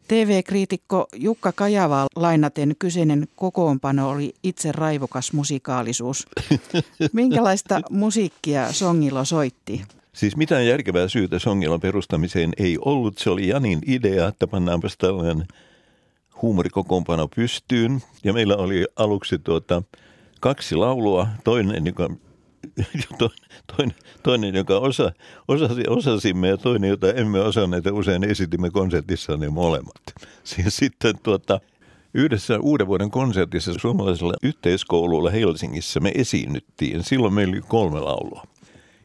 [0.08, 6.26] TV-kriitikko Jukka Kajavaa lainaten kyseinen kokoonpano oli itse raivokas musikaalisuus.
[7.12, 9.82] Minkälaista musiikkia Songilo soitti?
[10.12, 13.18] Siis mitään järkevää syytä Songilon perustamiseen ei ollut.
[13.18, 15.46] Se oli Janin idea, että pannaanpas tällainen
[16.42, 18.02] huumorikokoonpano pystyyn.
[18.24, 19.82] Ja meillä oli aluksi tuota,
[20.40, 22.08] kaksi laulua, toinen, joka
[23.76, 25.12] toinen, toinen, joka osa,
[25.48, 30.02] osasi, osasimme ja toinen, jota emme osanneet ja usein esitimme konsertissa ne molemmat.
[30.44, 31.60] Siis sitten tuota,
[32.14, 37.04] yhdessä uuden vuoden konsertissa suomalaisella yhteiskoululla Helsingissä me esiinnyttiin.
[37.04, 38.42] Silloin meillä oli kolme laulua.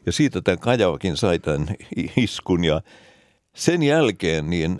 [0.06, 1.68] Ja siitä tämä Kajavakin sai tämän
[2.16, 2.80] iskun ja
[3.54, 4.78] sen jälkeen niin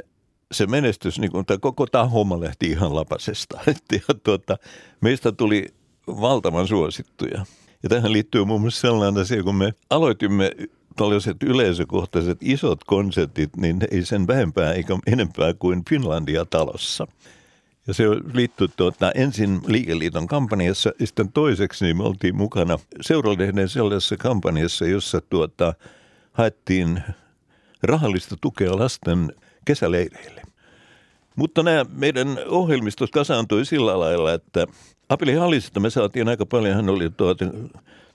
[0.53, 3.61] se menestys, niin tämä koko tämä homma lähti ihan lapasesta.
[3.93, 4.57] Ja tuota,
[5.01, 5.67] meistä tuli
[6.07, 7.47] valtavan suosittuja.
[7.83, 10.51] Ja tähän liittyy muun muassa sellainen asia, kun me aloitimme
[10.97, 17.07] tällaiset yleisökohtaiset isot konsertit, niin ei sen vähempää eikä enempää kuin Finlandia-talossa.
[17.87, 23.69] Ja se liittyi tuota, ensin liikeliiton kampanjassa ja sitten toiseksi niin me oltiin mukana seuralehden
[23.69, 25.75] sellaisessa kampanjassa, jossa tuota,
[26.33, 27.03] haettiin
[27.83, 29.33] rahallista tukea lasten
[29.65, 30.43] kesäleireille.
[31.37, 34.67] Mutta nämä meidän ohjelmistot kasaantui sillä lailla, että
[35.09, 37.45] Apeli Hallisesta me saatiin aika paljon, hän oli tuota,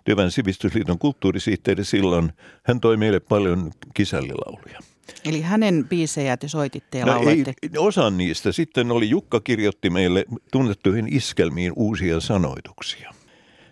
[0.08, 2.32] Työväen sivistysliiton kulttuurisihteeri silloin,
[2.64, 4.80] hän toi meille paljon kisällilauluja.
[5.26, 7.54] Eli hänen biisejä te soititte ja no lauloitte?
[7.64, 8.52] Ei, osan niistä.
[8.52, 13.14] Sitten oli Jukka kirjoitti meille tunnettuihin iskelmiin uusia sanoituksia.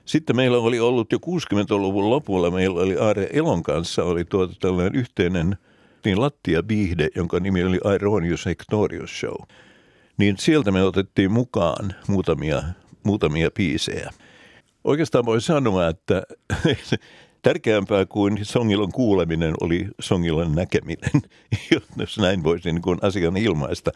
[0.05, 4.95] Sitten meillä oli ollut jo 60-luvun lopulla, meillä oli Aare Elon kanssa oli tuota tällainen
[4.95, 5.57] yhteinen
[6.05, 9.41] niin lattia biihde, jonka nimi oli Ironius Hectorius Show.
[10.17, 12.63] Niin sieltä me otettiin mukaan muutamia,
[13.03, 14.09] muutamia biisejä.
[14.83, 16.23] Oikeastaan voi sanoa, että
[17.41, 21.21] tärkeämpää kuin Songilon kuuleminen oli Songilon näkeminen,
[21.99, 23.91] jos näin voisi niin kuin asian ilmaista.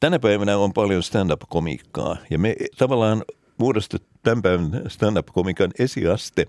[0.00, 3.22] Tänä päivänä on paljon stand-up-komiikkaa ja me tavallaan
[3.58, 6.46] muodostettu tämän päivän stand-up-komikan esiaste.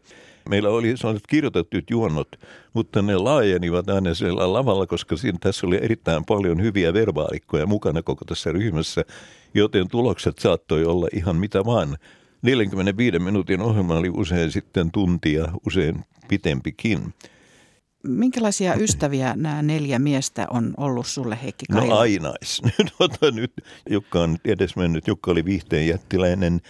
[0.49, 2.28] Meillä oli sellaiset kirjoitetut juonnot,
[2.73, 8.02] mutta ne laajenivat aina siellä lavalla, koska siinä, tässä oli erittäin paljon hyviä verbaalikkoja mukana
[8.02, 9.06] koko tässä ryhmässä,
[9.54, 11.97] joten tulokset saattoi olla ihan mitä vaan.
[12.41, 17.13] 45 minuutin ohjelma oli usein sitten tuntia, usein pitempikin.
[18.04, 21.93] Minkälaisia ystäviä nämä neljä miestä on ollut sulle, Heikki Kaila?
[21.93, 22.62] No ainais.
[22.97, 23.52] Tuota, nyt
[23.89, 25.08] Jukka on edesmennyt.
[25.08, 26.62] Jukka oli viihteen jättiläinen.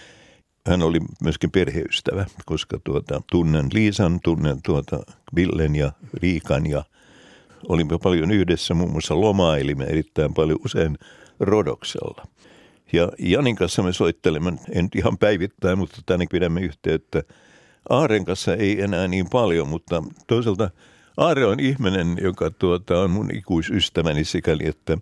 [0.66, 5.00] Hän oli myöskin perheystävä, koska tuota, tunnen Liisan, tunnen tuota
[5.36, 6.84] Villen ja Riikan ja
[7.68, 10.98] olimme paljon yhdessä, muun muassa lomailimme erittäin paljon usein
[11.40, 12.26] Rodoksella.
[12.92, 17.22] Ja Janin kanssa me soittelemme, en ihan päivittäin, mutta tänne pidämme yhteyttä.
[17.88, 20.70] Aaren kanssa ei enää niin paljon, mutta toisaalta
[21.16, 24.98] Aare on ihminen, joka tuota, on mun ikuisystäväni sikäli, että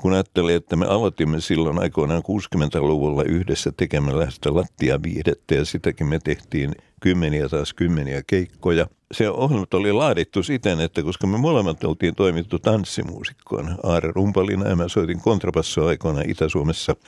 [0.00, 6.18] kun ajattelee, että me aloitimme silloin aikoinaan 60-luvulla yhdessä tekemällä sitä lattiaviihdettä ja sitäkin me
[6.24, 8.86] tehtiin kymmeniä taas kymmeniä keikkoja.
[9.12, 14.76] Se ohjelma oli laadittu siten, että koska me molemmat oltiin toimittu tanssimuusikkoon, Aare Rumpalina ja
[14.76, 16.96] mä soitin kontrabassoa aikoinaan Itä-Suomessa–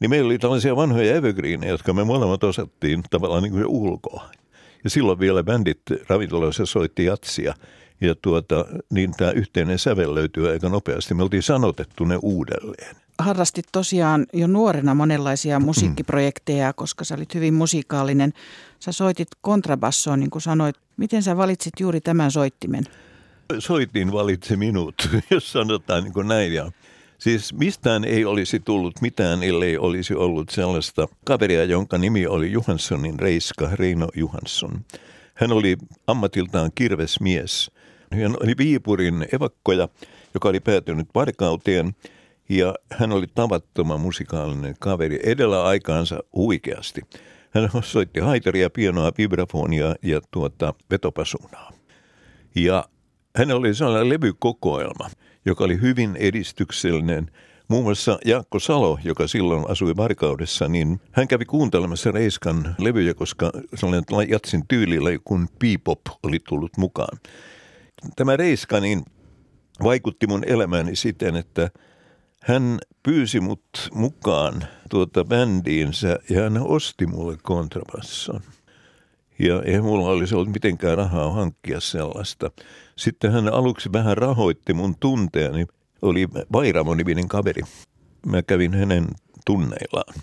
[0.00, 4.30] niin meillä oli tällaisia vanhoja evergreenejä, jotka me molemmat osattiin tavallaan niin kuin ulkoa.
[4.84, 7.54] Ja silloin vielä bändit ravintoloissa soitti jatsia.
[8.00, 11.14] Ja tuota, niin tämä yhteinen sävel löytyy aika nopeasti.
[11.14, 12.96] Me oltiin sanotettu ne uudelleen.
[13.18, 18.32] Harrastit tosiaan jo nuorena monenlaisia musiikkiprojekteja, koska sä olit hyvin musikaalinen.
[18.80, 20.76] Sä soitit kontrabassoa, niin kuin sanoit.
[20.96, 22.84] Miten sä valitsit juuri tämän soittimen?
[23.58, 24.94] Soitin valitsi minut,
[25.30, 26.54] jos sanotaan niin kuin näin.
[26.54, 26.70] Ja
[27.20, 33.18] Siis mistään ei olisi tullut mitään, ellei olisi ollut sellaista kaveria, jonka nimi oli Johanssonin
[33.18, 34.80] Reiska, Reino Johansson.
[35.34, 37.70] Hän oli ammatiltaan kirvesmies.
[38.10, 39.88] Hän oli Viipurin evakkoja,
[40.34, 41.96] joka oli päätynyt varkauteen
[42.48, 47.00] ja hän oli tavattoman musikaalinen kaveri edellä aikaansa huikeasti.
[47.50, 51.72] Hän soitti haitaria, pienoa, vibrafonia ja tuota vetopasunaa.
[52.54, 52.84] Ja
[53.36, 55.10] hän oli sellainen levykokoelma–
[55.44, 57.30] joka oli hyvin edistyksellinen.
[57.68, 63.50] Muun muassa Jaakko Salo, joka silloin asui Varkaudessa, niin hän kävi kuuntelemassa Reiskan levyjä, koska
[63.74, 67.18] sellainen jatsin tyylillä, kun bebop oli tullut mukaan.
[68.16, 69.02] Tämä Reiska niin
[69.82, 71.70] vaikutti mun elämääni siten, että
[72.42, 78.40] hän pyysi mut mukaan tuota bändiinsä ja hän osti mulle kontrabasson.
[79.38, 82.50] Ja ei mulla olisi ollut mitenkään rahaa hankkia sellaista.
[82.96, 85.66] Sitten hän aluksi vähän rahoitti mun tunteeni.
[86.02, 87.62] Oli Vairamo-niminen kaveri.
[88.26, 89.06] Mä kävin hänen
[89.46, 90.14] tunneillaan.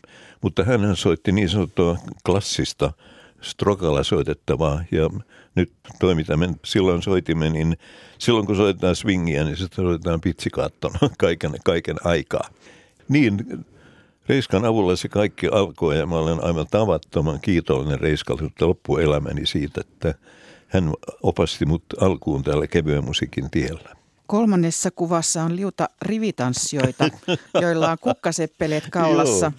[0.41, 2.93] Mutta hän soitti niin sanottua klassista
[3.41, 5.09] strokalla soitettavaa ja
[5.57, 7.77] nyt toimitamme, silloin soitimme, niin
[8.19, 12.49] silloin kun soitetaan swingia, niin sitten soitetaan pitsikaattona kaiken, kaiken aikaa.
[13.09, 13.65] Niin
[14.29, 20.13] Reiskan avulla se kaikki alkoi ja mä olen aivan tavattoman kiitollinen Reiskalle loppuelämäni siitä, että
[20.67, 20.93] hän
[21.23, 23.96] opasti mut alkuun täällä kevyen musiikin tiellä.
[24.27, 27.09] Kolmannessa kuvassa on liuta rivitanssijoita,
[27.61, 29.51] joilla on kukkaseppeleet kaulassa.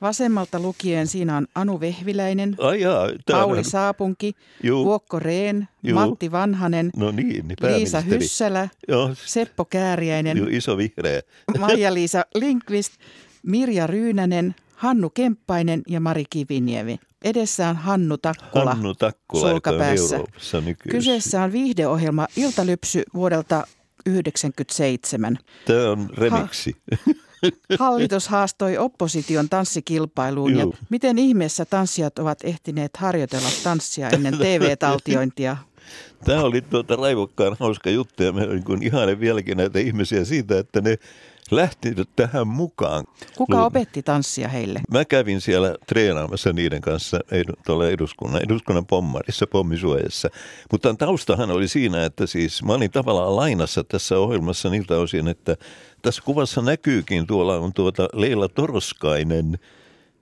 [0.00, 3.64] Vasemmalta lukien siinä on Anu Vehviläinen, Ai jaa, Pauli on...
[3.64, 4.84] Saapunki, Juu.
[4.84, 5.94] Vuokko Reen, Juu.
[5.94, 9.10] Matti Vanhanen, no niin, niin Liisa Hyssälä, Joo.
[9.26, 11.20] Seppo Kääriäinen, Juu, iso vihreä.
[11.60, 12.92] Maija-Liisa Linkvist,
[13.42, 16.98] Mirja Ryynänen, Hannu Kemppainen ja Mari Kivinievi.
[17.22, 20.20] Edessä on Hannu Takkula, Hannu Takkula sulkapäässä.
[20.90, 23.66] Kyseessä on viihdeohjelma Iltalypsy vuodelta
[24.04, 25.38] 1997.
[25.66, 26.76] Tämä on remiksi.
[27.06, 27.14] Ha-
[27.78, 30.56] Hallitus haastoi opposition tanssikilpailuun.
[30.56, 35.56] Ja miten ihmeessä tanssijat ovat ehtineet harjoitella tanssia ennen TV-taltiointia?
[36.24, 40.80] Tämä oli tuota raivokkaan hauska juttu ja me niin ihanen vieläkin näitä ihmisiä siitä, että
[40.80, 40.96] ne
[41.50, 43.04] lähtenyt tähän mukaan.
[43.36, 44.80] Kuka opetti tanssia heille?
[44.90, 47.20] Mä kävin siellä treenaamassa niiden kanssa
[47.66, 50.28] tuolla eduskunnan, eduskunnan pommarissa, pommisuojassa.
[50.72, 55.56] Mutta taustahan oli siinä, että siis mä olin tavallaan lainassa tässä ohjelmassa niiltä osin, että
[56.02, 59.58] tässä kuvassa näkyykin, tuolla on tuota Leila Torskainen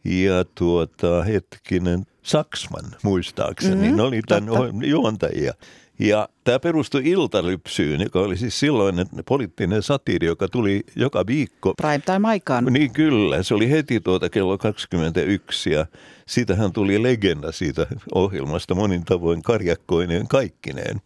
[0.05, 3.75] ja tuota hetkinen Saksman muistaakseni.
[3.77, 4.49] Mm-hmm, ne oli tämän
[4.85, 5.55] juontajia.
[5.99, 11.75] Ja tämä perustui Iltalypsyyn, joka oli siis silloinen poliittinen satiiri, joka tuli joka viikko.
[11.83, 12.65] Primetime-aikaan.
[12.65, 15.87] Niin kyllä, se oli heti tuota kello 21 ja
[16.27, 21.01] siitähän tuli legenda siitä ohjelmasta monin tavoin karjakkoineen kaikkineen.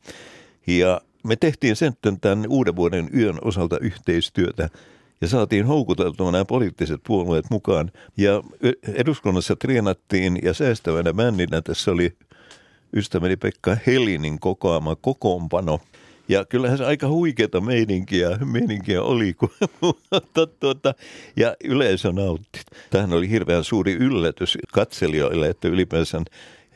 [0.67, 4.69] Ja me tehtiin sitten tämän uuden vuoden yön osalta yhteistyötä
[5.21, 7.93] ja saatiin houkuteltua nämä poliittiset puolueet mukaan.
[8.17, 8.43] Ja
[8.95, 12.17] eduskunnassa treenattiin ja säästävänä bändinä tässä oli
[12.97, 15.81] ystäväni Pekka Helinin kokoama kokoonpano.
[16.29, 19.51] Ja kyllähän se aika huikeata meininkiä, meininkiä oli, kun,
[20.61, 20.95] tuota,
[21.37, 22.61] ja yleisö nautti.
[22.91, 26.23] Tähän oli hirveän suuri yllätys katselijoille, että ylipäänsä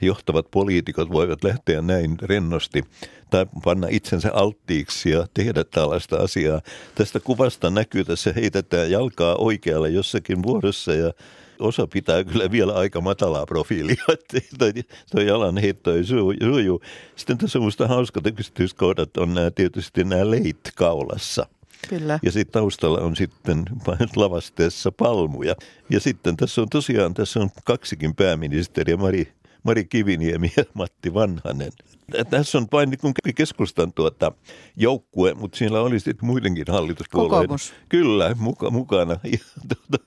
[0.00, 2.82] johtavat poliitikot voivat lähteä näin rennosti
[3.30, 6.60] tai panna itsensä alttiiksi ja tehdä tällaista asiaa.
[6.94, 11.12] Tästä kuvasta näkyy, että heitetään jalkaa oikealle jossakin vuorossa ja
[11.58, 14.72] osa pitää kyllä vielä aika matalaa profiilia, että toi,
[15.10, 16.80] toi jalan heitto ei suju.
[17.16, 21.46] Sitten tässä on minusta hauskat yksityiskohdat on nämä, tietysti nämä leit kaulassa.
[21.88, 22.18] Kyllä.
[22.22, 23.64] Ja sitten taustalla on sitten
[24.16, 25.54] lavasteessa palmuja.
[25.90, 29.32] Ja sitten tässä on tosiaan, tässä on kaksikin pääministeriä, Mari,
[29.66, 31.72] Mari Kiviniemi ja Matti Vanhanen.
[32.30, 34.32] Tässä on vain niin keskustan tuota
[34.76, 37.48] joukkue, mutta siellä oli sitten muidenkin hallituspuolueiden.
[37.48, 37.74] Kokoomus.
[37.88, 39.16] Kyllä, muka, mukana.
[39.32, 40.04] Ja tuota,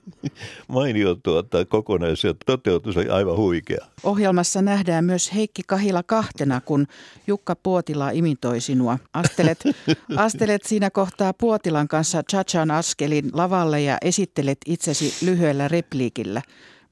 [0.68, 3.86] mainio tuota, kokonaisuus ja toteutus oli aivan huikea.
[4.02, 6.86] Ohjelmassa nähdään myös Heikki Kahila kahtena, kun
[7.26, 8.98] Jukka Puotila imitoi sinua.
[9.14, 9.64] Astelet,
[10.16, 16.42] astelet siinä kohtaa Puotilan kanssa Chachan askelin lavalle ja esittelet itsesi lyhyellä repliikillä.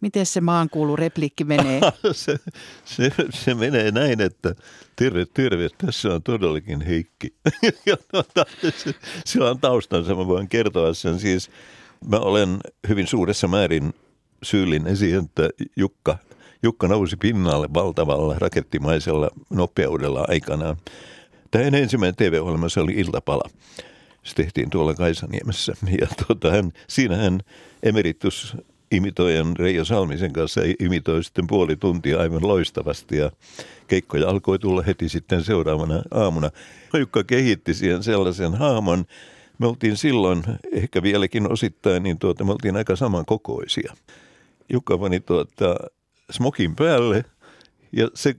[0.01, 1.81] Miten se maan kuulu replikki menee?
[2.13, 2.37] se,
[2.85, 4.55] se, se menee näin, että
[4.97, 7.35] terve, terve, tässä on todellakin Heikki.
[8.13, 8.45] tuota,
[9.27, 11.21] sillä on taustansa, mä voin kertoa sen.
[11.21, 11.51] Siis
[12.09, 12.59] mä olen
[12.89, 13.95] hyvin suuressa määrin
[14.43, 16.19] syyllinen siihen, että Jukka,
[16.63, 20.77] Jukka nousi pinnalle valtavalla rakettimaisella nopeudella aikanaan.
[21.51, 23.51] Tämä ensimmäinen TV-ohjelma, se oli Iltapala.
[24.23, 25.73] Se tehtiin tuolla Kaisaniemessä.
[26.01, 27.41] Ja tuota, hän, siinä hän
[27.83, 28.57] emeritus
[28.91, 33.31] imitoijan Reijo Salmisen kanssa imitoi sitten puoli tuntia aivan loistavasti ja
[33.87, 36.51] keikkoja alkoi tulla heti sitten seuraavana aamuna.
[36.99, 39.05] Jukka kehitti siihen sellaisen haamon.
[39.59, 43.93] Me oltiin silloin, ehkä vieläkin osittain, niin tuota, me oltiin aika samankokoisia.
[44.73, 45.77] Jukka pani tuota,
[46.31, 47.25] smokin päälle
[47.93, 48.37] ja se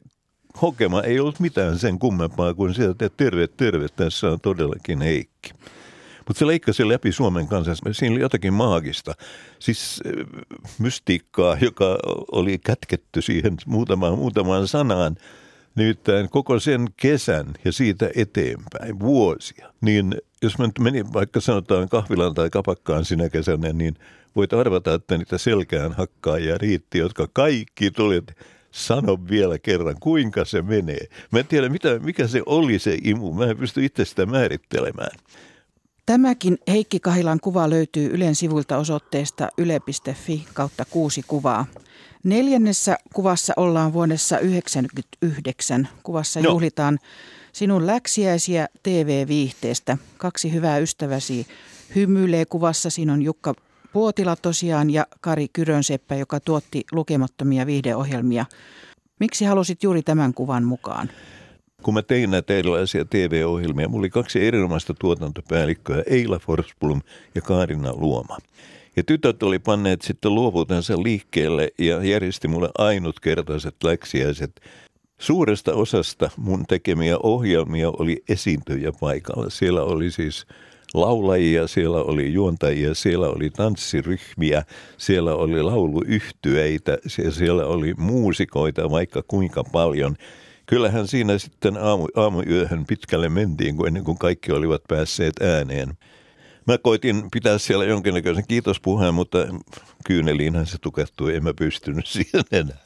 [0.62, 5.54] hokema ei ollut mitään sen kummempaa kuin sieltä, että terve, terve, tässä on todellakin Heikki.
[6.30, 7.74] Mutta se leikkasi läpi Suomen kanssa.
[7.92, 9.14] Siinä oli jotakin maagista.
[9.60, 10.26] Siis äh,
[10.80, 11.98] mystiikkaa, joka
[12.32, 15.16] oli kätketty siihen muutamaan, muutamaan sanaan.
[15.76, 19.74] Nimittäin koko sen kesän ja siitä eteenpäin, vuosia.
[19.82, 23.96] Niin jos mä nyt menin vaikka sanotaan kahvilaan tai kapakkaan sinä kesänä, niin
[24.36, 28.38] voit arvata, että niitä selkään hakkaajia riitti, jotka kaikki tulivat
[28.72, 31.08] sano vielä kerran, kuinka se menee.
[31.32, 33.34] Mä en tiedä, mitä, mikä se oli se imu.
[33.34, 35.18] Mä en pysty itse sitä määrittelemään.
[36.10, 41.66] Tämäkin Heikki Kahilan kuva löytyy Ylen sivuilta osoitteesta yle.fi kautta kuusi kuvaa.
[42.24, 45.88] Neljännessä kuvassa ollaan vuodessa 1999.
[46.04, 46.50] Kuvassa no.
[46.50, 47.00] juhlitaan
[47.54, 49.98] sinun läksiäisiä TV-viihteestä.
[50.18, 51.48] Kaksi hyvää ystäväsi
[51.96, 52.90] hymyilee kuvassa.
[52.90, 53.54] Siinä on Jukka
[53.94, 58.46] Puotila tosiaan ja Kari Kyrönseppä, joka tuotti lukemattomia viihdeohjelmia.
[59.20, 61.10] Miksi halusit juuri tämän kuvan mukaan?
[61.84, 67.02] Kun mä tein näitä erilaisia TV-ohjelmia, mulla oli kaksi erinomaista tuotantopäällikköä, Eila Forsblom
[67.36, 68.38] ja Kaarina Luoma.
[68.96, 74.62] Ja tytöt oli panneet sitten luovuutensa liikkeelle ja järjesti mulle ainutkertaiset läksiäiset.
[75.20, 79.50] Suuresta osasta mun tekemiä ohjelmia oli esiintyjä paikalla.
[79.50, 80.46] Siellä oli siis
[80.94, 84.64] laulajia, siellä oli juontajia, siellä oli tanssiryhmiä,
[84.98, 86.98] siellä oli lauluyhtyeitä,
[87.30, 90.16] siellä oli muusikoita vaikka kuinka paljon–
[90.70, 95.98] kyllähän siinä sitten aamu, aamuyöhön pitkälle mentiin, kun ennen kuin kaikki olivat päässeet ääneen.
[96.68, 99.38] Mä koitin pitää siellä jonkinnäköisen kiitospuheen, mutta
[100.06, 102.78] kyyneliinhän se tukehtui, en mä pystynyt siihen enää.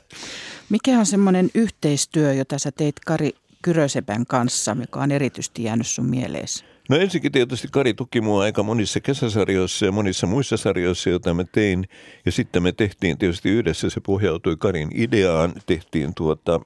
[0.70, 3.32] Mikä on semmoinen yhteistyö, jota sä teit Kari
[3.62, 6.66] Kyrösepän kanssa, joka on erityisesti jäänyt sun mieleesi?
[6.90, 11.44] No ensinnäkin tietysti Kari tuki mua aika monissa kesäsarjoissa ja monissa muissa sarjoissa, joita mä
[11.44, 11.88] tein.
[12.26, 16.60] Ja sitten me tehtiin tietysti yhdessä, se pohjautui Karin ideaan, tehtiin tuota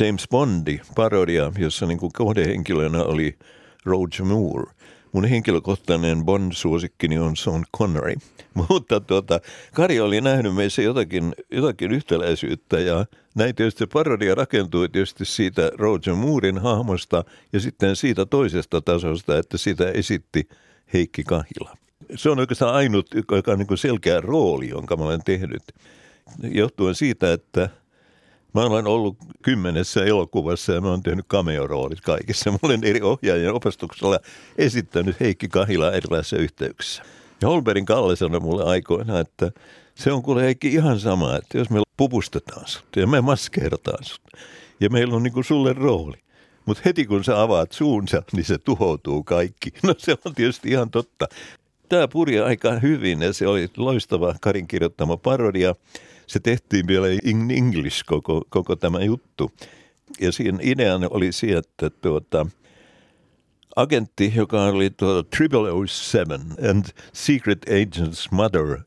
[0.00, 3.38] James Bondi parodia, jossa niin kuin kohdehenkilönä oli
[3.84, 4.72] Roger Moore.
[5.12, 8.14] mun henkilökohtainen Bond-suosikkini on Sean Connery.
[8.68, 9.40] Mutta tuota,
[9.74, 16.14] Kari oli nähnyt meissä jotakin, jotakin yhtäläisyyttä ja näin tietysti parodia rakentui tietysti siitä Roger
[16.14, 20.48] Moorin hahmosta ja sitten siitä toisesta tasosta, että sitä esitti
[20.92, 21.76] Heikki Kahila.
[22.14, 25.62] Se on oikeastaan ainut, joka on niin selkeä rooli, jonka mä olen tehnyt,
[26.42, 27.68] johtuen siitä, että
[28.56, 32.50] Mä olen ollut kymmenessä elokuvassa ja mä oon tehnyt cameo-roolit kaikissa.
[32.50, 34.18] Mä olen eri ohjaajien opastuksella
[34.58, 37.02] esittänyt Heikki Kahila erilaisissa yhteyksissä.
[37.42, 39.50] Ja Holberin Kalle sanoi mulle aikoina, että
[39.94, 44.22] se on kuule Heikki ihan sama, että jos me pupustetaan sut ja me maskeerataan sut
[44.80, 46.16] ja meillä on niin kuin sulle rooli.
[46.66, 49.70] Mutta heti kun sä avaat suunsa, niin se tuhoutuu kaikki.
[49.82, 51.26] No se on tietysti ihan totta.
[51.88, 55.74] Tämä puri aika hyvin ja se oli loistava Karin kirjoittama parodia.
[56.26, 59.52] Se tehtiin vielä in English koko, koko tämä juttu.
[60.20, 62.46] Ja siinä ideana oli se, että tuota,
[63.76, 65.36] agentti, joka oli tuota
[65.86, 68.78] 007 and Secret Agent's Mother.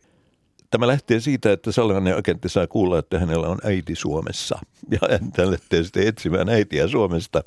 [0.69, 4.59] Tämä lähtee siitä, että sellainen agentti saa kuulla, että hänellä on äiti Suomessa.
[4.91, 4.99] Ja
[5.37, 7.43] hän lähtee sitten etsimään äitiä Suomesta.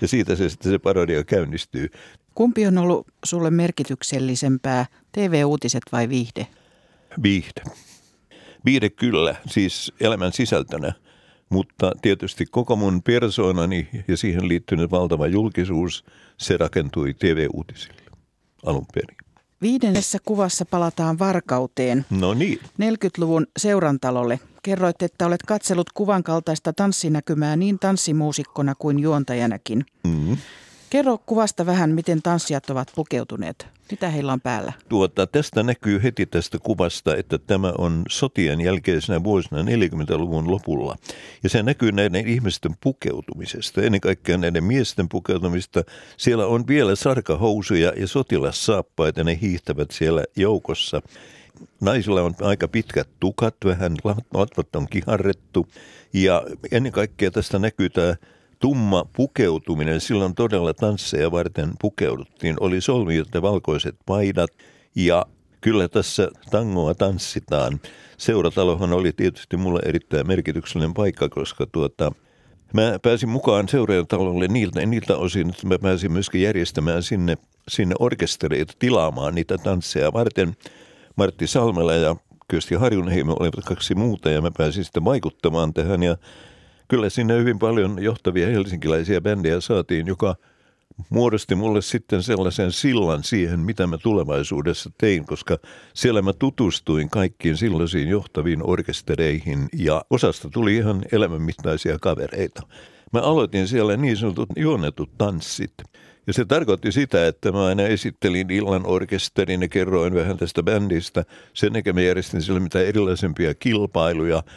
[0.00, 1.88] Ja siitä se sitten se parodia käynnistyy.
[2.34, 6.46] Kumpi on ollut sulle merkityksellisempää, TV-uutiset vai viihde?
[7.22, 7.62] Viihde.
[8.64, 10.92] Viihde kyllä, siis elämän sisältönä.
[11.50, 16.04] Mutta tietysti koko mun persoonani ja siihen liittynyt valtava julkisuus,
[16.38, 18.02] se rakentui TV-uutisille
[18.66, 19.16] alun perin.
[19.62, 22.06] Viidennessä kuvassa palataan Varkauteen.
[22.10, 22.60] No niin.
[22.62, 24.40] 40-luvun seurantalolle.
[24.62, 29.86] Kerroit, että olet katsellut kuvan kaltaista tanssinäkymää niin tanssimuusikkona kuin juontajanakin.
[30.04, 30.36] Mm-hmm.
[30.90, 33.66] Kerro kuvasta vähän, miten tanssijat ovat pukeutuneet.
[33.90, 34.72] Mitä heillä on päällä?
[34.88, 40.96] Tuota, tästä näkyy heti tästä kuvasta, että tämä on sotien jälkeisenä vuosina 40-luvun lopulla.
[41.42, 45.82] Ja se näkyy näiden ihmisten pukeutumisesta, ennen kaikkea näiden miesten pukeutumista.
[46.16, 51.02] Siellä on vielä sarkahousuja ja sotilassaappaita, ne hiihtävät siellä joukossa.
[51.80, 53.96] Naisilla on aika pitkät tukat, vähän
[54.34, 55.66] latvat on kiharrettu.
[56.12, 58.14] Ja ennen kaikkea tästä näkyy tämä
[58.64, 64.50] tumma pukeutuminen, silloin todella tansseja varten pukeuduttiin, oli solmiot ja valkoiset paidat
[64.94, 65.26] ja
[65.60, 67.80] kyllä tässä tangoa tanssitaan.
[68.18, 72.12] Seuratalohan oli tietysti mulle erittäin merkityksellinen paikka, koska tuota,
[72.72, 77.38] mä pääsin mukaan seuraajatalolle niiltä, niiltä osin, että mä pääsin myöskin järjestämään sinne,
[77.68, 80.56] sinne orkestereita tilaamaan niitä tansseja varten.
[81.16, 82.16] Martti Salmela ja
[82.48, 86.16] Kyösti Harjunheimo olivat kaksi muuta ja mä pääsin sitten vaikuttamaan tähän ja
[86.88, 90.36] kyllä sinne hyvin paljon johtavia helsinkiläisiä bändejä saatiin, joka
[91.10, 95.58] muodosti mulle sitten sellaisen sillan siihen, mitä mä tulevaisuudessa tein, koska
[95.94, 102.62] siellä mä tutustuin kaikkiin silloisiin johtaviin orkestereihin ja osasta tuli ihan elämänmittaisia kavereita.
[103.12, 105.74] Mä aloitin siellä niin sanotut juonnetut tanssit.
[106.26, 111.24] Ja se tarkoitti sitä, että mä aina esittelin illan orkesterin ja kerroin vähän tästä bändistä.
[111.54, 114.42] Sen mä järjestin siellä mitä erilaisempia kilpailuja–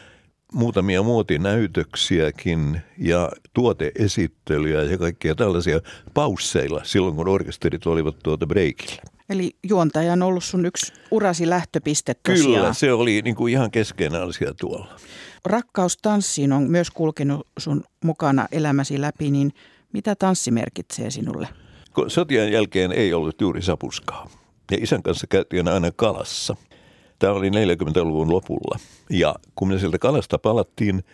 [0.52, 5.80] muutamia muotinäytöksiäkin ja tuoteesittelyjä ja kaikkia tällaisia
[6.14, 9.02] pausseilla silloin, kun orkesterit olivat tuota breikillä.
[9.28, 12.54] Eli juontaja on ollut sun yksi urasi lähtöpiste tosiaan.
[12.54, 14.96] Kyllä, se oli niin kuin ihan keskeinen asia tuolla.
[15.44, 19.52] Rakkaus tanssiin on myös kulkenut sun mukana elämäsi läpi, niin
[19.92, 21.48] mitä tanssi merkitsee sinulle?
[22.08, 24.30] Sotien jälkeen ei ollut juuri sapuskaa.
[24.70, 26.56] Ja isän kanssa käytiin aina kalassa–
[27.18, 28.78] Tämä oli 40-luvun lopulla.
[29.10, 31.04] Ja kun me sieltä kalasta palattiin,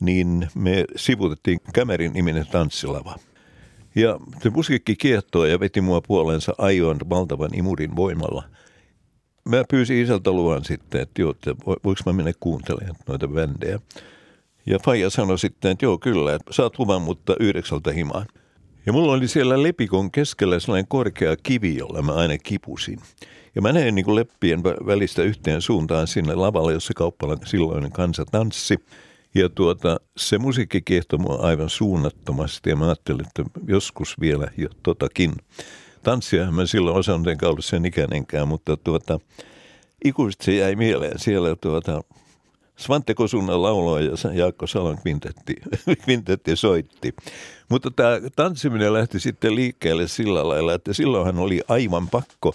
[0.00, 3.16] niin me sivutettiin Kämerin niminen tanssilava.
[3.94, 8.42] Ja se musiikki kiehtoi ja veti mua puolensa aivan valtavan imurin voimalla.
[9.48, 13.80] Mä pyysin isältä luvan sitten, että joo, että voiko mä mennä kuuntelemaan noita bändejä.
[14.66, 18.26] Ja Faija sanoi sitten, että joo kyllä, että saat luvan, mutta yhdeksältä himaan.
[18.86, 22.98] Ja mulla oli siellä lepikon keskellä sellainen korkea kivi, jolla mä aina kipusin.
[23.54, 28.24] Ja mä näin niin kuin leppien välistä yhteen suuntaan sinne lavalle, jossa kauppalan silloinen kansa
[28.24, 28.76] tanssi.
[29.34, 34.68] Ja tuota, se musiikki kiehtoi mua aivan suunnattomasti ja mä ajattelin, että joskus vielä jo
[34.82, 35.32] totakin.
[36.02, 39.20] Tanssia mä silloin osannut enkä ollut sen ikäinenkään, mutta tuota,
[40.04, 42.00] ikuisesti se jäi mieleen siellä tuota,
[42.76, 45.56] Svante Kosunen lauloi ja Jaakko Salon kvintetti,
[46.04, 47.14] kvintetti soitti.
[47.68, 52.54] Mutta tämä tanssiminen lähti sitten liikkeelle sillä lailla, että silloinhan oli aivan pakko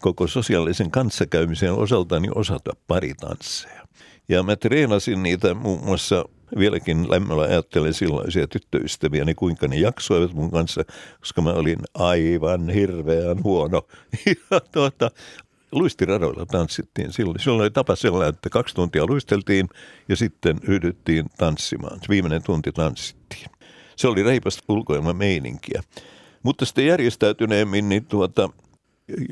[0.00, 3.86] koko sosiaalisen kanssakäymisen osaltani osata paritansseja.
[4.28, 6.24] Ja mä treenasin niitä muun muassa
[6.58, 10.84] vieläkin lämmöllä ajattelen silloisia tyttöystäviä, niin kuinka ne jaksoivat mun kanssa,
[11.20, 13.82] koska mä olin aivan hirveän huono.
[14.50, 15.10] Ja tuota,
[15.72, 17.40] luistiradoilla tanssittiin silloin.
[17.40, 19.68] Silloin oli tapa sellainen, että kaksi tuntia luisteltiin
[20.08, 22.00] ja sitten yhdyttiin tanssimaan.
[22.08, 23.50] Viimeinen tunti tanssittiin.
[23.96, 25.82] Se oli reipasta ulkoilman meininkiä.
[26.42, 28.50] Mutta sitten järjestäytyneemmin, niin tuota,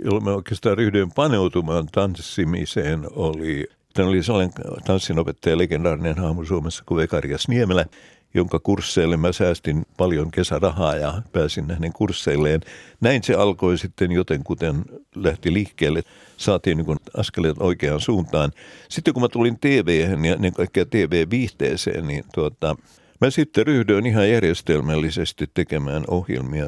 [0.05, 3.69] jolloin mä oikeastaan ryhdyin paneutumaan tanssimiseen, oli
[3.99, 4.53] Tämä oli sellainen
[4.85, 7.87] tanssinopettaja, legendaarinen hahmo Suomessa kuin Vekarias Niemelä,
[8.35, 12.61] jonka kursseille mä säästin paljon kesärahaa ja pääsin hänen kursseilleen.
[13.01, 16.03] Näin se alkoi sitten jotenkuten lähti liikkeelle.
[16.37, 18.53] Saatiin niin askeleet oikeaan suuntaan.
[18.89, 22.77] Sitten kun mä tulin tv ja ennen kaikkea TV-viihteeseen, niin tuota,
[23.21, 26.67] mä sitten ryhdyin ihan järjestelmällisesti tekemään ohjelmia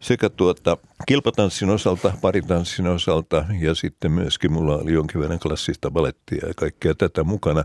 [0.00, 0.76] sekä tuota,
[1.06, 6.94] kilpatanssin osalta, paritanssin osalta ja sitten myöskin mulla oli jonkin verran klassista balettia ja kaikkea
[6.94, 7.64] tätä mukana.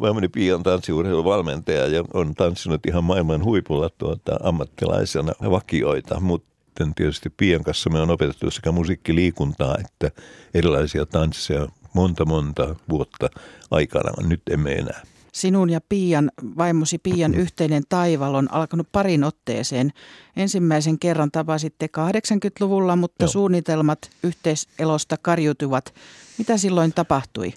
[0.00, 6.54] Vaimoni Pia on tanssiurheiluvalmentaja ja on tanssinut ihan maailman huipulla tuota, ammattilaisena vakioita, mutta
[6.96, 10.22] tietysti Pian kanssa me on opetettu sekä musiikkiliikuntaa että
[10.54, 13.28] erilaisia tansseja monta monta vuotta
[13.70, 14.28] aikana.
[14.28, 15.02] Nyt emme enää
[15.34, 19.92] sinun ja Pian, vaimosi Pian yhteinen taival on alkanut parin otteeseen.
[20.36, 23.28] Ensimmäisen kerran tapasitte 80-luvulla, mutta Joo.
[23.28, 25.94] suunnitelmat yhteiselosta karjutuvat.
[26.38, 27.52] Mitä silloin tapahtui?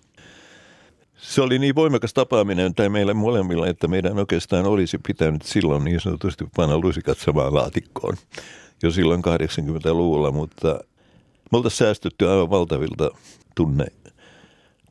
[1.17, 6.01] Se oli niin voimakas tapaaminen tai meillä molemmilla, että meidän oikeastaan olisi pitänyt silloin niin
[6.01, 8.17] sanotusti panna lusikat samaan laatikkoon
[8.83, 10.67] jo silloin 80-luvulla, mutta
[11.51, 13.11] me oltaisiin säästytty aivan valtavilta
[13.55, 13.85] tunne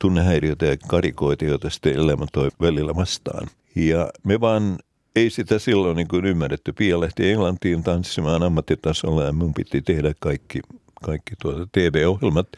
[0.00, 3.48] tunnehäiriöitä ja karikoita, joita sitten elämä toi välillä vastaan.
[3.74, 4.78] Ja me vaan
[5.16, 6.72] ei sitä silloin niin kuin ymmärretty.
[6.72, 10.60] Pia lähti Englantiin tanssimaan ammattitasolla ja mun piti tehdä kaikki,
[11.04, 12.48] kaikki tuota TV-ohjelmat.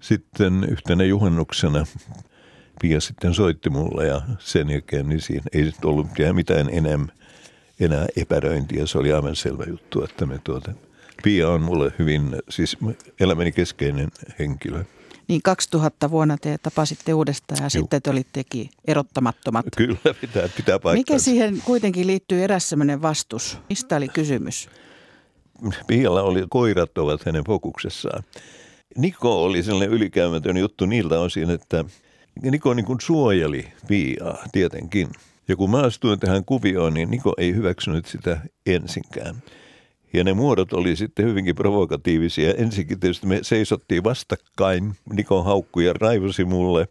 [0.00, 1.86] Sitten yhtenä juhannuksena
[2.80, 6.98] Pia sitten soitti mulle ja sen jälkeen niin siinä ei sitten ollut mitään enää,
[7.80, 8.86] enää epäröintiä.
[8.86, 10.72] Se oli aivan selvä juttu, että me tuota,
[11.22, 12.76] Pia on mulle hyvin, siis
[13.20, 14.84] elämäni keskeinen henkilö.
[15.28, 17.70] Niin 2000 vuonna te tapasitte uudestaan ja Juh.
[17.70, 19.66] sitten te olittekin erottamattomat.
[19.76, 20.94] Kyllä, pitää, pitää paikkaa.
[20.94, 23.58] Mikä siihen kuitenkin liittyy eräs sellainen vastus?
[23.68, 24.68] Mistä oli kysymys?
[25.86, 28.22] Pialla oli koirat ovat hänen fokuksessaan.
[28.96, 31.84] Niko oli sellainen ylikäymätön juttu niiltä osin, että
[32.42, 35.08] Niko niin kuin suojeli Piaa tietenkin.
[35.48, 39.42] Ja kun mä astuin tähän kuvioon, niin Niko ei hyväksynyt sitä ensinkään.
[40.16, 42.54] Ja ne muodot oli sitten hyvinkin provokatiivisia.
[42.54, 44.96] Ensinnäkin tietysti me seisottiin vastakkain.
[45.12, 46.88] Niko haukkui ja raivosi mulle.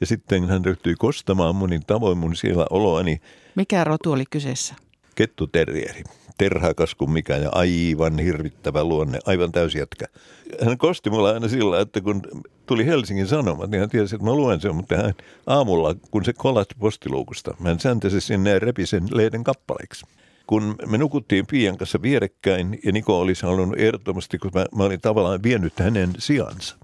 [0.00, 3.20] Ja sitten hän ryhtyi kostamaan monin tavoin mun siellä oloani.
[3.54, 4.74] Mikä rotu oli kyseessä?
[5.14, 6.02] Kettuterrieri.
[6.38, 10.06] Terhakas kuin mikä ja aivan hirvittävä luonne, aivan jätkä.
[10.64, 12.22] Hän kosti mulla aina sillä, että kun
[12.66, 15.14] tuli Helsingin Sanomat, niin hän tiesi, että mä luen sen, mutta hän
[15.46, 20.06] aamulla, kun se kolatti postiluukusta, hän säntäsi sinne ja repi sen lehden kappaleiksi
[20.46, 25.00] kun me nukuttiin Pian kanssa vierekkäin ja Niko olisi halunnut ehdottomasti, kun mä, mä olin
[25.00, 26.76] tavallaan vienyt hänen sijansa,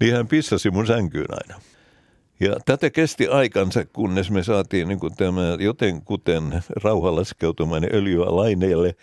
[0.00, 1.60] niin hän pissasi mun sänkyyn aina.
[2.40, 8.94] Ja tätä kesti aikansa, kunnes me saatiin niin kuin tämä jotenkuten rauhalaskeutumainen öljyä laineelle.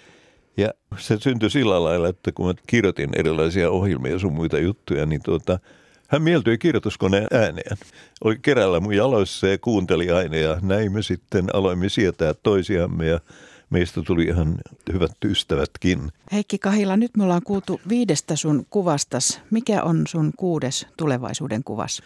[0.58, 5.06] Ja se syntyi sillä lailla, että kun mä kirjoitin erilaisia ohjelmia ja sun muita juttuja,
[5.06, 5.60] niin tuota,
[6.08, 7.78] hän mieltyi kirjoituskoneen ääneen.
[8.24, 13.20] Oli kerällä mun jaloissa ja kuunteli aina ja näin me sitten aloimme sietää toisiamme ja
[13.70, 14.58] meistä tuli ihan
[14.94, 16.12] hyvät ystävätkin.
[16.32, 19.42] Heikki Kahila, nyt me ollaan kuultu viidestä sun kuvastas.
[19.52, 22.02] Mikä on sun kuudes tulevaisuuden kuvas?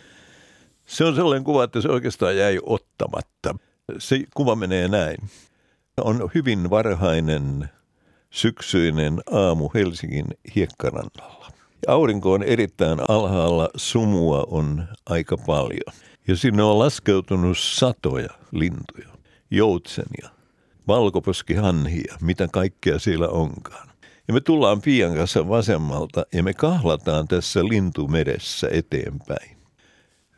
[0.85, 3.55] Se on sellainen kuva, että se oikeastaan jäi ottamatta.
[3.97, 5.17] Se kuva menee näin.
[6.01, 7.69] On hyvin varhainen
[8.29, 11.51] syksyinen aamu Helsingin hiekkarannalla.
[11.87, 15.93] Aurinko on erittäin alhaalla, sumua on aika paljon.
[16.27, 19.09] Ja sinne on laskeutunut satoja lintuja,
[19.51, 20.29] joutsenia,
[20.87, 23.89] valkoposkihanhia, mitä kaikkea siellä onkaan.
[24.27, 29.57] Ja me tullaan Pian kanssa vasemmalta ja me kahlataan tässä lintumeressä eteenpäin.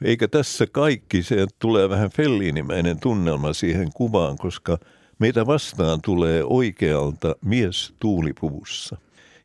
[0.03, 4.77] Eikä tässä kaikki, se tulee vähän felliinimäinen tunnelma siihen kuvaan, koska
[5.19, 8.97] meitä vastaan tulee oikealta mies tuulipuvussa.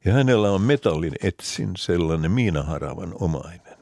[0.05, 3.79] Ja hänellä on metallin etsin, sellainen miinaharavan omainen.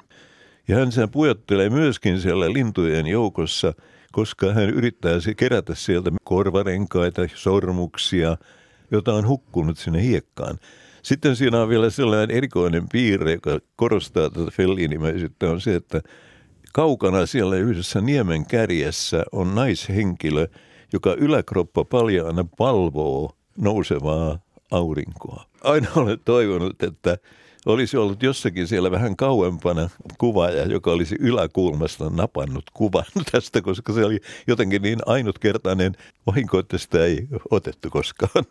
[0.69, 3.73] Ja hän sen pujottelee myöskin siellä lintujen joukossa–
[4.13, 8.37] koska hän yrittää kerätä sieltä korvarenkaita, sormuksia,
[8.91, 10.59] jota on hukkunut sinne hiekkaan.
[11.03, 16.03] Sitten siinä on vielä sellainen erikoinen piirre, joka korostaa tätä Fellinimäisyyttä, on se, että
[16.73, 20.47] kaukana siellä yhdessä niemen kärjessä on naishenkilö,
[20.93, 24.39] joka yläkroppa paljaana palvoo nousevaa
[24.71, 25.45] aurinkoa.
[25.63, 27.19] Aina olen toivonut, että
[27.69, 34.05] olisi ollut jossakin siellä vähän kauempana kuvaaja, joka olisi yläkulmasta napannut kuvan tästä, koska se
[34.05, 35.93] oli jotenkin niin ainutkertainen
[36.27, 38.45] vahinko, että sitä ei otettu koskaan.